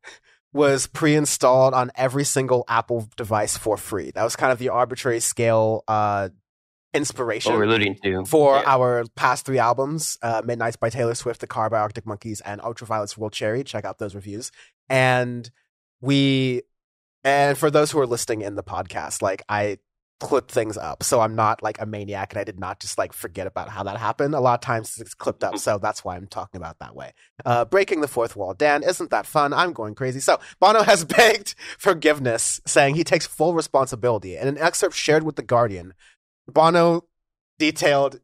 [0.53, 4.11] was pre-installed on every single Apple device for free.
[4.15, 6.29] That was kind of the arbitrary scale uh,
[6.95, 8.63] inspiration What we're alluding to for Yeah.
[8.67, 12.61] our past three albums uh, Midnights by Taylor Swift, The Car by Arctic Monkeys, and
[12.63, 13.63] Ultraviolet's Will Cherry.
[13.65, 14.51] Check out those reviews.
[14.89, 15.51] And
[16.01, 16.63] we,
[17.25, 19.79] and for those who are listening in the podcast, like I
[20.21, 21.03] clip things up.
[21.03, 23.83] So I'm not like a maniac and I did not just like forget about how
[23.85, 24.35] that happened.
[24.35, 25.59] A lot of times it's clipped up.
[25.59, 27.13] So that's why I'm talking about that way.
[27.45, 28.55] Uh, breaking the fourth wall.
[28.55, 29.53] Dan, isn't that fun?
[29.53, 30.21] I'm going crazy.
[30.21, 34.37] So Bono has begged forgiveness, saying he takes full responsibility.
[34.37, 35.95] In an excerpt shared with The Guardian,
[36.49, 37.05] Bono
[37.59, 38.21] detailed,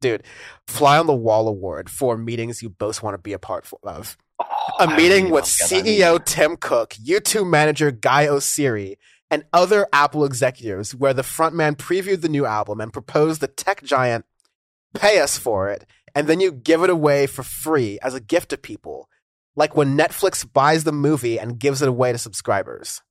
[0.00, 0.22] dude,
[0.66, 4.16] fly on the wall award for meetings you both want to be a part of.
[4.40, 4.46] Oh,
[4.80, 6.24] A I meeting really with don't get that CEO.
[6.24, 8.96] Tim Cook, U2 manager Guy Oseary,
[9.30, 13.82] and other Apple executives, where the frontman previewed the new album and proposed the tech
[13.82, 14.24] giant
[14.94, 18.50] pay us for it, and then you give it away for free as a gift
[18.50, 19.08] to people,
[19.54, 23.02] like when Netflix buys the movie and gives it away to subscribers.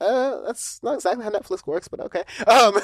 [0.00, 2.24] Uh, that's not exactly how Netflix works, but okay.
[2.46, 2.74] Um,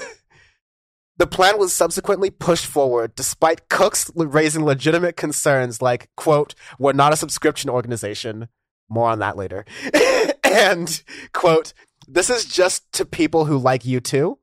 [1.18, 7.12] the plan was subsequently pushed forward despite Cook's raising legitimate concerns like, quote, we're not
[7.12, 8.48] a subscription organization.
[8.88, 9.66] More on that later.
[10.44, 11.02] and,
[11.34, 11.74] quote,
[12.08, 14.36] this is just to people who like U2.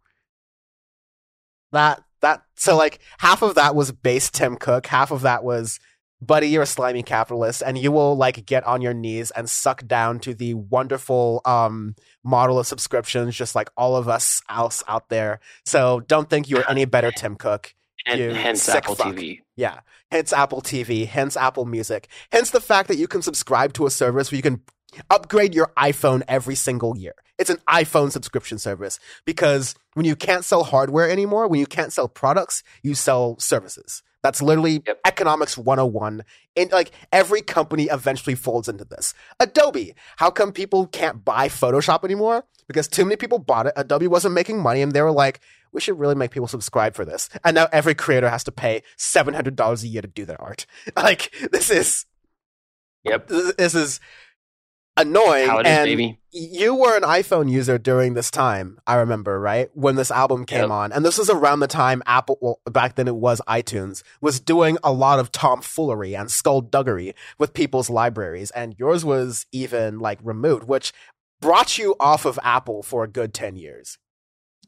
[1.71, 5.79] That, that, so like half of that was base Tim Cook, half of that was,
[6.21, 9.85] buddy, you're a slimy capitalist and you will like get on your knees and suck
[9.85, 15.09] down to the wonderful, um, model of subscriptions, just like all of us else out
[15.09, 15.39] there.
[15.65, 17.73] So don't think you're any better, Tim Cook.
[18.05, 19.15] and you hence Apple fuck.
[19.15, 19.41] TV.
[19.55, 19.79] Yeah.
[20.11, 23.91] Hence Apple TV, hence Apple Music, hence the fact that you can subscribe to a
[23.91, 24.61] service where you can
[25.09, 27.15] upgrade your iPhone every single year.
[27.37, 31.91] It's an iPhone subscription service because when you can't sell hardware anymore, when you can't
[31.93, 34.03] sell products, you sell services.
[34.23, 34.99] That's literally Yep.
[35.05, 36.23] economics 101.
[36.55, 39.13] And like every company eventually folds into this.
[39.39, 42.43] Adobe, how come people can't buy Photoshop anymore?
[42.67, 43.73] Because too many people bought it.
[43.75, 45.41] Adobe wasn't making money and they were like,
[45.73, 47.29] we should really make people subscribe for this.
[47.43, 50.65] And now every creator has to pay $700 a year to do their art.
[50.95, 52.05] Like this is
[53.03, 53.27] Yep.
[53.27, 53.99] this is
[54.97, 55.47] annoying.
[55.47, 56.19] How it is, and baby.
[56.31, 59.69] You were an iPhone user during this time, I remember, right?
[59.73, 60.69] When this album came Yep.
[60.69, 60.91] on.
[60.91, 64.77] And this was around the time Apple, well, back then it was iTunes, was doing
[64.83, 68.51] a lot of tomfoolery and skullduggery with people's libraries.
[68.51, 70.91] And yours was even like removed, which
[71.39, 73.97] brought you off of Apple for a good 10 years.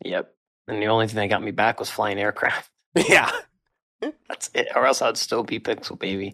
[0.05, 0.33] Yep.
[0.69, 2.69] And the only thing that got me back was flying aircraft.
[2.95, 3.31] yeah.
[4.29, 4.67] That's it.
[4.75, 6.33] Or else I'd still be Pixel Baby.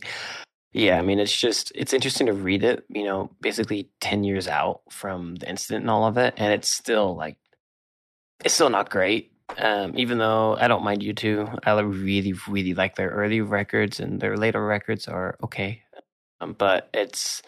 [0.74, 4.48] Yeah, I mean, it's just, it's interesting to read it, you know, basically 10 years
[4.48, 6.34] out from the incident and all of it.
[6.38, 7.38] And it's still like,
[8.44, 9.32] it's still not great.
[9.58, 14.20] Um, even though I don't mind U2, I really, really like their early records and
[14.20, 15.84] their later records are okay.
[16.42, 17.44] Um, but it's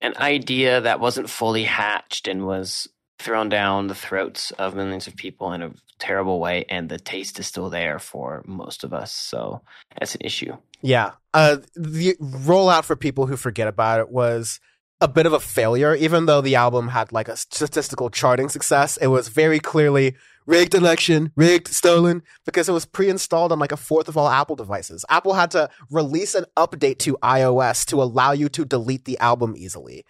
[0.00, 2.88] an idea that wasn't fully hatched and was
[3.20, 6.64] thrown down the throats of millions of people in a terrible way.
[6.68, 9.12] And the taste is still there for most of us.
[9.12, 9.62] So
[9.96, 10.56] that's an issue.
[10.80, 11.12] Yeah.
[11.34, 14.60] Uh, the rollout for people who forget about it was
[15.00, 18.96] a bit of a failure, even though the album had like a statistical charting success.
[18.98, 20.14] It was very clearly
[20.46, 24.56] rigged election, rigged, stolen, because it was pre-installed on like a fourth of all Apple
[24.56, 25.04] devices.
[25.08, 29.54] Apple had to release an update to iOS to allow you to delete the album
[29.56, 30.04] easily.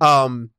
[0.00, 0.50] Um,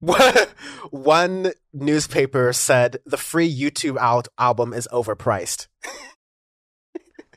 [0.90, 5.68] one newspaper said the free U2 out album is overpriced.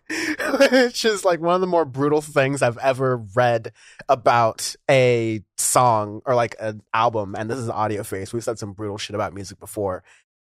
[0.59, 3.71] which is like one of the more brutal things I've ever read
[4.07, 7.35] about a song or like an album.
[7.37, 8.31] And this is Audio Face.
[8.33, 10.03] We've said some brutal shit about music before.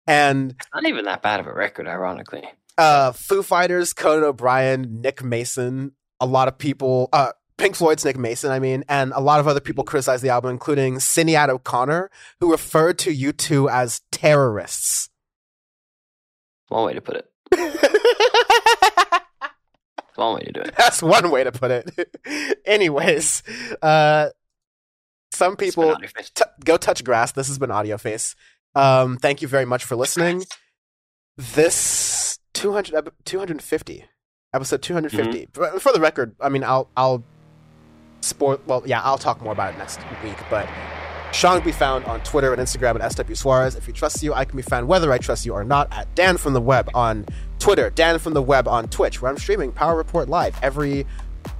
[0.05, 2.43] And Not even that bad of a record, ironically.
[2.77, 8.17] uh, Foo Fighters, Conan O'Brien, Nick Mason, a lot of people, uh, Pink Floyd's Nick
[8.17, 12.11] Mason, I mean, and a lot of other people criticized the album, including Sinead O'Connor,
[12.39, 15.09] who referred to U2 as terrorists.
[16.69, 17.31] One way to put it.
[20.17, 20.75] One way to do it.
[20.77, 22.59] That's one way to put it.
[22.65, 23.43] Anyways,
[23.81, 24.29] uh,
[25.31, 26.29] some people on your face.
[26.31, 27.31] t- go touch grass.
[27.31, 28.35] This has been Audio Face.
[28.75, 30.43] Um, thank you very much for listening.
[31.37, 34.05] This 200, 250
[34.53, 35.49] episode 250.
[35.53, 37.23] For- For the record, I mean, I'll I'll
[38.21, 38.59] spoil.
[38.65, 40.37] Well, yeah, I'll talk more about it next week.
[40.49, 40.67] But
[41.31, 43.75] Sean can be found on Twitter and Instagram at SW Suarez.
[43.75, 46.13] If you trust you, I can be found whether I trust you or not at
[46.15, 47.25] Dan from the Web on
[47.59, 51.05] Twitter, Dan from the Web on Twitch, where I'm streaming Power Report live every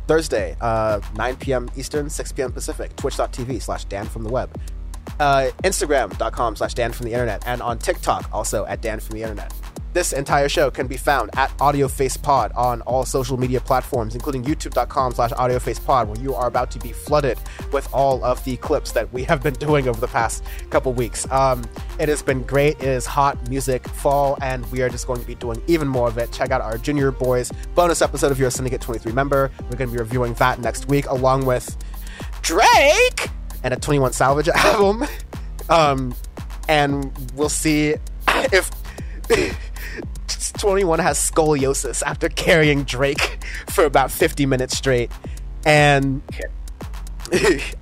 [0.07, 1.69] Thursday, uh, 9 p.m.
[1.75, 2.51] Eastern, 6 p.m.
[2.51, 2.95] Pacific.
[2.95, 4.49] Twitch.tv slash Dan from the Web.
[5.19, 7.43] Uh, Instagram.com slash Dan from the Internet.
[7.45, 9.53] And on TikTok, also at Dan from the Internet.
[9.97, 15.13] This entire show can be found at AudioFacePod on all social media platforms, including youtube.com
[15.13, 17.39] slash AudioFacePod, where you are about to be flooded
[17.71, 21.25] with all of the clips that we have been doing over the past couple weeks.
[21.31, 21.65] Um,
[21.99, 22.77] it has been great.
[22.77, 26.07] It is hot music fall, and we are just going to be doing even more
[26.07, 26.31] of it.
[26.31, 29.49] Check out our Junior Boys bonus episode if you're a Syndicate 23 member.
[29.63, 31.75] We're going to be reviewing that next week, along with
[32.43, 33.29] Drake
[33.63, 35.05] and a 21 Savage album.
[35.71, 36.13] Um,
[36.69, 37.95] and we'll see
[38.27, 38.69] if
[40.27, 45.11] 21 has scoliosis after carrying Drake for about 50 minutes straight.
[45.65, 46.21] And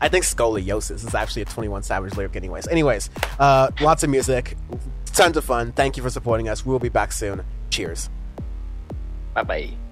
[0.01, 2.67] I think scoliosis is actually a 21 Savage lyric, anyways.
[2.67, 4.57] Anyways, uh, lots of music,
[5.07, 5.71] tons of fun.
[5.71, 6.65] Thank you for supporting us.
[6.65, 7.43] We'll be back soon.
[7.69, 8.09] Cheers.
[9.33, 9.84] Bye bye.